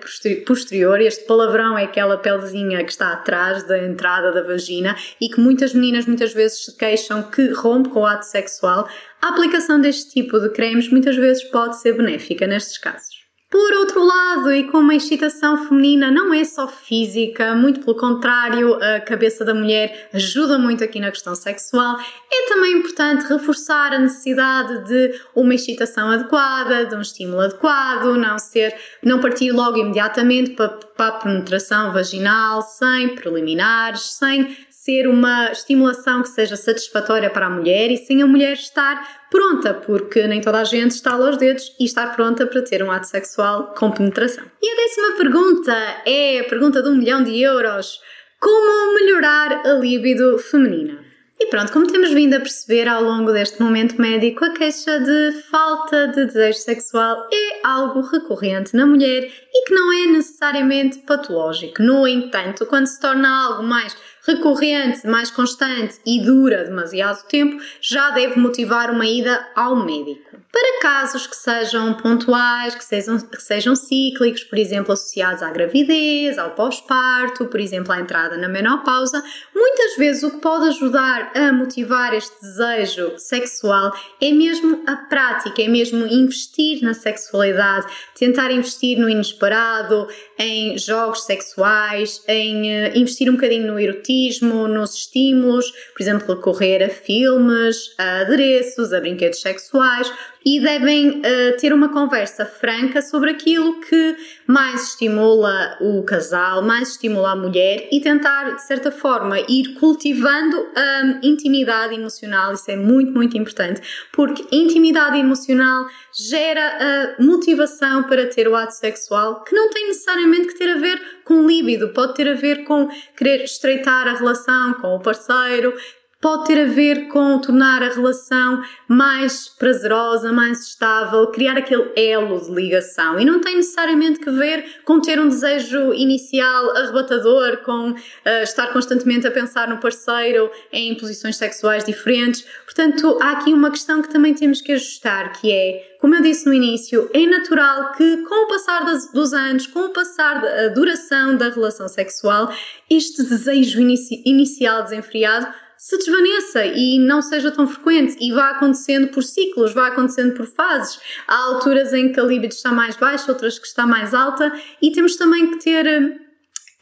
posterior, 0.47 1.01
este 1.01 1.25
palavrão 1.27 1.79
é 1.79 1.85
aquela 1.85 2.17
pelezinha 2.17 2.83
que 2.85 2.91
está 2.91 3.13
atrás 3.13 3.63
da 3.65 3.79
entrada 3.79 4.33
da 4.33 4.43
vagina 4.43 4.97
e 5.21 5.29
que 5.29 5.41
muitas 5.41 5.73
meninas 5.73 6.07
muitas 6.07 6.33
vezes 6.33 6.65
se 6.65 6.77
queixam 6.77 7.23
que 7.23 7.53
rompe 7.53 7.91
com 7.91 8.01
o 8.01 8.07
ato 8.07 8.25
sexual. 8.25 8.89
A 9.23 9.29
aplicação 9.29 9.81
deste 9.81 10.11
tipo 10.11 10.41
de 10.41 10.51
cremes 10.51 10.89
muitas 10.91 11.17
vezes 11.17 11.45
pode 11.45 11.81
ser 11.81 11.93
benéfica 11.93 12.47
nestes 12.47 12.79
casos. 12.79 13.18
Por 13.51 13.73
outro 13.73 14.05
lado, 14.05 14.53
e 14.53 14.65
como 14.65 14.93
a 14.93 14.95
excitação 14.95 15.57
feminina 15.67 16.11
não 16.11 16.35
é 16.35 16.45
só 16.45 16.69
física, 16.69 17.55
muito 17.55 17.81
pelo 17.81 17.97
contrário, 17.97 18.75
a 18.75 19.01
cabeça 19.01 19.43
da 19.43 19.55
mulher 19.55 20.11
ajuda 20.13 20.59
muito 20.59 20.85
aqui 20.85 21.01
na 21.01 21.11
questão 21.11 21.35
sexual, 21.35 21.99
é 22.31 22.49
também 22.51 22.75
importante 22.75 23.27
reforçar 23.27 23.95
a 23.95 23.99
necessidade 23.99 24.85
de 24.87 25.19
uma 25.35 25.55
excitação 25.55 26.11
adequada, 26.11 26.85
de 26.85 26.95
um 26.95 27.01
estímulo 27.01 27.41
adequado, 27.41 28.19
não 28.19 28.39
ser, 28.39 28.75
não 29.03 29.19
partir 29.19 29.51
logo 29.51 29.79
imediatamente 29.79 30.51
para, 30.51 30.69
para 30.69 31.07
a 31.07 31.13
penetração 31.13 31.91
vaginal, 31.91 32.61
sem 32.61 33.15
preliminares, 33.15 34.03
sem 34.03 34.59
ser 34.89 35.07
uma 35.07 35.53
estimulação 35.53 36.23
que 36.23 36.31
seja 36.31 36.57
satisfatória 36.57 37.29
para 37.29 37.45
a 37.45 37.51
mulher 37.51 37.91
e 37.91 37.99
sem 37.99 38.23
a 38.23 38.27
mulher 38.27 38.55
estar 38.55 39.29
pronta, 39.31 39.75
porque 39.75 40.27
nem 40.27 40.41
toda 40.41 40.61
a 40.61 40.65
gente 40.65 40.93
está 40.93 41.13
aos 41.13 41.37
dedos 41.37 41.77
e 41.79 41.85
estar 41.85 42.17
pronta 42.17 42.47
para 42.47 42.63
ter 42.63 42.83
um 42.83 42.91
ato 42.91 43.07
sexual 43.07 43.75
com 43.77 43.91
penetração. 43.91 44.45
E 44.63 44.67
a 44.67 44.77
décima 44.77 45.17
pergunta 45.19 45.77
é 46.07 46.41
a 46.41 46.45
pergunta 46.45 46.83
de 46.83 46.89
um 46.89 46.97
milhão 46.97 47.23
de 47.23 47.39
euros: 47.39 48.01
como 48.41 48.95
melhorar 48.95 49.61
a 49.67 49.75
libido 49.75 50.39
feminina? 50.39 51.07
E 51.41 51.47
pronto, 51.47 51.71
como 51.71 51.87
temos 51.87 52.11
vindo 52.11 52.35
a 52.35 52.41
perceber 52.41 52.89
ao 52.89 53.01
longo 53.01 53.31
deste 53.31 53.63
momento 53.63 54.01
médico, 54.01 54.45
a 54.45 54.51
queixa 54.51 54.99
de 54.99 55.43
falta 55.51 56.09
de 56.09 56.25
desejo 56.25 56.59
sexual 56.59 57.29
é 57.33 57.61
algo 57.63 58.01
recorrente 58.01 58.75
na 58.75 58.85
mulher 58.85 59.23
e 59.23 59.65
que 59.65 59.73
não 59.73 59.93
é 59.93 60.07
necessariamente 60.07 60.99
patológico. 61.01 61.81
No 61.81 62.09
entanto, 62.09 62.67
quando 62.67 62.87
se 62.87 62.99
torna 63.01 63.29
algo 63.29 63.63
mais 63.63 63.97
recorrente, 64.29 65.07
mais 65.07 65.31
constante 65.31 65.99
e 66.05 66.21
dura 66.21 66.65
demasiado 66.65 67.27
tempo, 67.29 67.57
já 67.81 68.11
deve 68.11 68.39
motivar 68.39 68.91
uma 68.91 69.07
ida 69.07 69.49
ao 69.57 69.75
médico. 69.77 70.29
Para 70.51 70.81
casos 70.81 71.27
que 71.27 71.37
sejam 71.37 71.95
pontuais, 71.95 72.75
que 72.75 72.85
sejam, 72.85 73.19
que 73.19 73.41
sejam 73.41 73.77
cíclicos, 73.77 74.43
por 74.45 74.59
exemplo, 74.59 74.93
associados 74.93 75.43
à 75.43 75.51
gravidez, 75.51 76.39
ao 76.39 76.51
pós-parto, 76.51 77.47
por 77.47 77.61
exemplo, 77.61 77.93
à 77.93 78.01
entrada 78.01 78.37
na 78.37 78.49
menopausa, 78.49 79.23
muitas 79.55 79.97
vezes 79.97 80.23
o 80.23 80.31
que 80.31 80.41
pode 80.41 80.69
ajudar 80.69 81.33
a 81.35 81.53
motivar 81.53 82.15
este 82.15 82.35
desejo 82.41 83.19
sexual 83.19 83.93
é 84.21 84.33
mesmo 84.33 84.83
a 84.87 84.97
prática, 84.97 85.63
é 85.63 85.69
mesmo 85.69 86.07
investir 86.07 86.83
na 86.83 86.95
sexualidade, 86.95 87.87
tentar 88.19 88.51
investir 88.51 88.99
no 88.99 89.09
inesperado, 89.09 90.09
em 90.39 90.79
jogos 90.79 91.25
sexuais, 91.25 92.23
em 92.29 92.63
uh, 92.63 92.97
investir 92.97 93.29
um 93.29 93.35
bocadinho 93.35 93.67
no 93.67 93.79
erotismo, 93.79 94.69
nos 94.69 94.95
estímulos, 94.95 95.71
por 95.93 96.03
exemplo, 96.03 96.35
recorrer 96.35 96.83
a 96.83 96.89
filmes, 96.89 97.95
a 97.99 98.21
adereços, 98.21 98.93
a 98.93 99.01
brinquedos 99.01 99.41
sexuais 99.41 100.13
e 100.47 100.61
devem 100.61 101.19
uh, 101.19 101.57
ter 101.61 101.73
uma 101.73 101.91
conversa 101.91 102.47
franca 102.47 103.03
sobre 103.03 103.31
aquilo 103.31 103.81
que 103.81 104.17
mais 104.47 104.91
estimula 104.91 105.77
o 105.81 106.03
casal, 106.05 106.63
mais 106.63 106.93
estimula 106.93 107.33
a 107.33 107.37
mulher 107.37 107.89
e 107.93 108.01
tentar, 108.01 108.55
de 108.55 108.63
certa 108.63 108.91
forma, 108.91 109.41
ir 109.41 109.75
cultivando 109.75 110.57
a 110.75 111.21
intimidade 111.23 111.95
emocional. 111.95 112.55
Isso 112.55 112.71
é 112.71 112.77
muito, 112.77 113.13
muito 113.13 113.37
importante, 113.37 113.83
porque 114.13 114.45
intimidade 114.51 115.19
emocional 115.19 115.87
gera 116.19 117.17
a 117.19 117.23
motivação 117.23 118.03
para 118.05 118.27
ter 118.27 118.49
o 118.49 118.57
ato 118.57 118.75
sexual, 118.75 119.45
que 119.45 119.55
não 119.55 119.71
tem 119.71 119.87
necessariamente 119.87 120.49
que 120.49 120.59
ter 120.59 120.71
a 120.71 120.79
ver 120.79 121.01
com 121.25 121.47
líbido, 121.47 121.91
pode 121.91 122.15
ter 122.15 122.29
a 122.29 122.35
ver 122.35 122.65
com 122.65 122.89
querer 123.17 123.45
estreitar 123.45 124.09
a 124.09 124.15
relação 124.15 124.75
com 124.75 124.97
o 124.97 125.01
parceiro, 125.01 125.75
pode 126.21 126.47
ter 126.47 126.63
a 126.63 126.67
ver 126.67 127.09
com 127.09 127.39
tornar 127.39 127.83
a 127.83 127.91
relação 127.91 128.63
mais 128.89 129.49
prazerosa, 129.49 130.33
mais 130.33 130.67
estável, 130.67 131.29
criar 131.29 131.57
aquele 131.57 131.93
elo 131.97 132.41
de 132.41 132.51
ligação. 132.51 133.21
E 133.21 133.25
não 133.25 133.41
tem 133.41 133.57
necessariamente 133.57 134.19
que 134.19 134.31
ver 134.31 134.83
com 134.85 135.01
ter 135.01 135.21
um 135.21 135.29
desejo 135.29 135.93
inicial 135.95 136.77
arrebatador, 136.77 137.59
com 137.59 137.91
uh, 137.91 137.97
estar 138.43 138.73
constantemente 138.73 139.27
a 139.27 139.31
pensar 139.31 139.69
no 139.69 139.79
parceiro 139.79 140.51
em 140.73 140.97
posições 140.97 141.37
sexuais 141.37 141.85
diferentes. 141.85 142.45
Portanto, 142.65 143.17
há 143.23 143.33
aqui 143.33 143.53
uma 143.53 143.71
questão 143.71 144.03
que 144.03 144.09
também 144.09 144.35
temos 144.35 144.61
que 144.61 144.73
ajustar, 144.73 145.33
que 145.41 145.53
é 145.53 145.89
como 146.01 146.15
eu 146.15 146.23
disse 146.23 146.47
no 146.47 146.55
início, 146.55 147.11
é 147.13 147.27
natural 147.27 147.91
que, 147.93 148.19
com 148.19 148.45
o 148.45 148.49
passar 148.49 148.85
dos 149.13 149.33
anos, 149.33 149.67
com 149.67 149.81
o 149.81 149.93
passar 149.93 150.41
da 150.41 150.69
duração 150.69 151.37
da 151.37 151.49
relação 151.49 151.89
sexual, 151.89 152.53
este 152.89 153.25
desejo 153.25 153.81
inici, 153.81 154.23
inicial 154.25 154.85
desenfreado 154.85 155.49
se 155.79 155.97
desvaneça 155.97 156.67
e 156.67 156.99
não 156.99 157.23
seja 157.23 157.53
tão 157.53 157.67
frequente 157.67 158.17
e 158.21 158.33
vá 158.33 158.51
acontecendo 158.51 159.09
por 159.09 159.23
ciclos, 159.23 159.73
vá 159.73 159.87
acontecendo 159.87 160.35
por 160.35 160.45
fases. 160.45 160.99
Há 161.27 161.37
alturas 161.37 161.93
em 161.93 162.13
que 162.13 162.19
a 162.19 162.25
libido 162.25 162.53
está 162.53 162.73
mais 162.73 162.97
baixa, 162.97 163.31
outras 163.31 163.59
que 163.59 163.67
está 163.67 163.87
mais 163.87 164.13
alta 164.13 164.53
e 164.83 164.91
temos 164.91 165.17
também 165.17 165.53
que 165.53 165.59
ter 165.59 165.87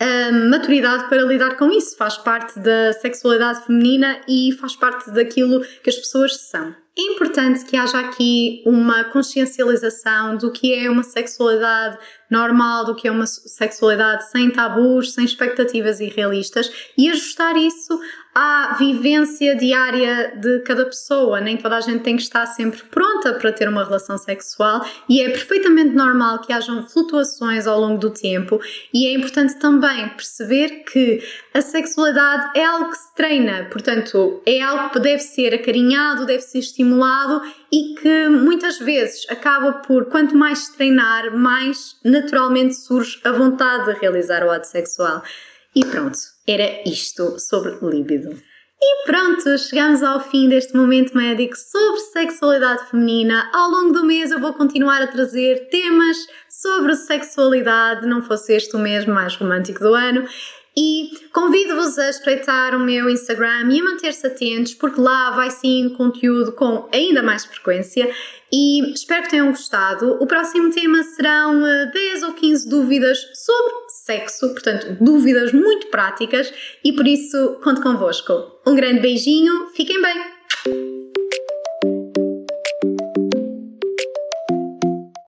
uh, 0.00 0.50
maturidade 0.50 1.08
para 1.10 1.22
lidar 1.22 1.56
com 1.56 1.70
isso. 1.70 1.94
Faz 1.96 2.16
parte 2.16 2.58
da 2.58 2.94
sexualidade 2.94 3.66
feminina 3.66 4.18
e 4.26 4.52
faz 4.52 4.74
parte 4.74 5.10
daquilo 5.10 5.60
que 5.82 5.90
as 5.90 5.96
pessoas 5.96 6.36
são. 6.48 6.74
É 6.98 7.02
importante 7.12 7.66
que 7.66 7.76
haja 7.76 8.00
aqui 8.00 8.62
uma 8.64 9.04
consciencialização 9.04 10.38
do 10.38 10.50
que 10.50 10.72
é 10.72 10.88
uma 10.88 11.02
sexualidade 11.02 11.98
normal, 12.30 12.84
do 12.84 12.94
que 12.94 13.08
é 13.08 13.10
uma 13.10 13.26
sexualidade 13.26 14.30
sem 14.30 14.50
tabus, 14.50 15.12
sem 15.12 15.24
expectativas 15.24 16.00
irrealistas 16.00 16.70
e 16.96 17.08
ajustar 17.08 17.56
isso 17.56 17.98
à 18.34 18.76
vivência 18.78 19.56
diária 19.56 20.36
de 20.36 20.58
cada 20.60 20.84
pessoa. 20.84 21.40
Nem 21.40 21.56
toda 21.56 21.78
a 21.78 21.80
gente 21.80 22.02
tem 22.02 22.16
que 22.16 22.22
estar 22.22 22.44
sempre 22.44 22.82
pronta 22.82 23.32
para 23.32 23.50
ter 23.50 23.66
uma 23.66 23.82
relação 23.82 24.18
sexual 24.18 24.84
e 25.08 25.22
é 25.22 25.30
perfeitamente 25.30 25.94
normal 25.94 26.40
que 26.40 26.52
hajam 26.52 26.86
flutuações 26.86 27.66
ao 27.66 27.80
longo 27.80 27.98
do 27.98 28.10
tempo. 28.10 28.60
E 28.92 29.06
é 29.06 29.14
importante 29.14 29.58
também 29.58 30.08
perceber 30.10 30.84
que 30.84 31.22
a 31.54 31.62
sexualidade 31.62 32.58
é 32.58 32.62
algo 32.62 32.90
que 32.90 32.98
se 32.98 33.14
treina, 33.14 33.68
portanto, 33.72 34.42
é 34.44 34.60
algo 34.60 34.90
que 34.90 35.00
deve 35.00 35.20
ser 35.20 35.54
acarinhado, 35.54 36.26
deve 36.26 36.42
ser 36.42 36.58
estimulado 36.58 37.40
e 37.72 37.94
que 37.94 38.28
muitas 38.28 38.78
vezes 38.78 39.26
acaba 39.28 39.72
por, 39.74 40.06
quanto 40.06 40.36
mais 40.36 40.68
treinar, 40.68 41.36
mais 41.36 41.96
naturalmente 42.04 42.74
surge 42.74 43.20
a 43.24 43.32
vontade 43.32 43.92
de 43.92 44.00
realizar 44.00 44.44
o 44.44 44.50
ato 44.50 44.66
sexual. 44.66 45.22
E 45.74 45.84
pronto, 45.84 46.18
era 46.46 46.82
isto 46.88 47.38
sobre 47.38 47.76
líbido. 47.82 48.40
E 48.80 49.06
pronto, 49.06 49.56
chegamos 49.58 50.02
ao 50.02 50.20
fim 50.20 50.48
deste 50.50 50.76
momento 50.76 51.16
médico 51.16 51.56
sobre 51.56 52.00
sexualidade 52.00 52.90
feminina. 52.90 53.50
Ao 53.52 53.70
longo 53.70 53.92
do 53.92 54.04
mês 54.04 54.30
eu 54.30 54.38
vou 54.38 54.52
continuar 54.52 55.00
a 55.00 55.06
trazer 55.06 55.68
temas 55.70 56.16
sobre 56.48 56.94
sexualidade, 56.94 58.06
não 58.06 58.22
fosse 58.22 58.54
este 58.54 58.76
o 58.76 58.78
mês 58.78 59.06
mais 59.06 59.34
romântico 59.34 59.80
do 59.80 59.94
ano. 59.94 60.26
E 60.78 61.10
convido-vos 61.32 61.98
a 61.98 62.10
espreitar 62.10 62.74
o 62.74 62.78
meu 62.78 63.08
Instagram 63.08 63.72
e 63.72 63.80
a 63.80 63.84
manter-se 63.84 64.26
atentos, 64.26 64.74
porque 64.74 65.00
lá 65.00 65.30
vai 65.30 65.50
sim 65.50 65.94
conteúdo 65.96 66.52
com 66.52 66.86
ainda 66.92 67.22
mais 67.22 67.46
frequência. 67.46 68.10
E 68.52 68.92
espero 68.92 69.22
que 69.22 69.30
tenham 69.30 69.48
gostado. 69.48 70.18
O 70.20 70.26
próximo 70.26 70.70
tema 70.70 71.02
serão 71.02 71.62
10 71.92 72.22
eh, 72.22 72.26
ou 72.26 72.32
15 72.34 72.68
dúvidas 72.68 73.18
sobre 73.34 73.72
sexo, 73.88 74.50
portanto, 74.50 74.96
dúvidas 75.00 75.52
muito 75.52 75.86
práticas, 75.88 76.52
e 76.84 76.92
por 76.92 77.06
isso 77.06 77.58
conto 77.64 77.82
convosco. 77.82 78.32
Um 78.66 78.74
grande 78.74 79.00
beijinho, 79.00 79.68
fiquem 79.74 80.00
bem! 80.00 80.95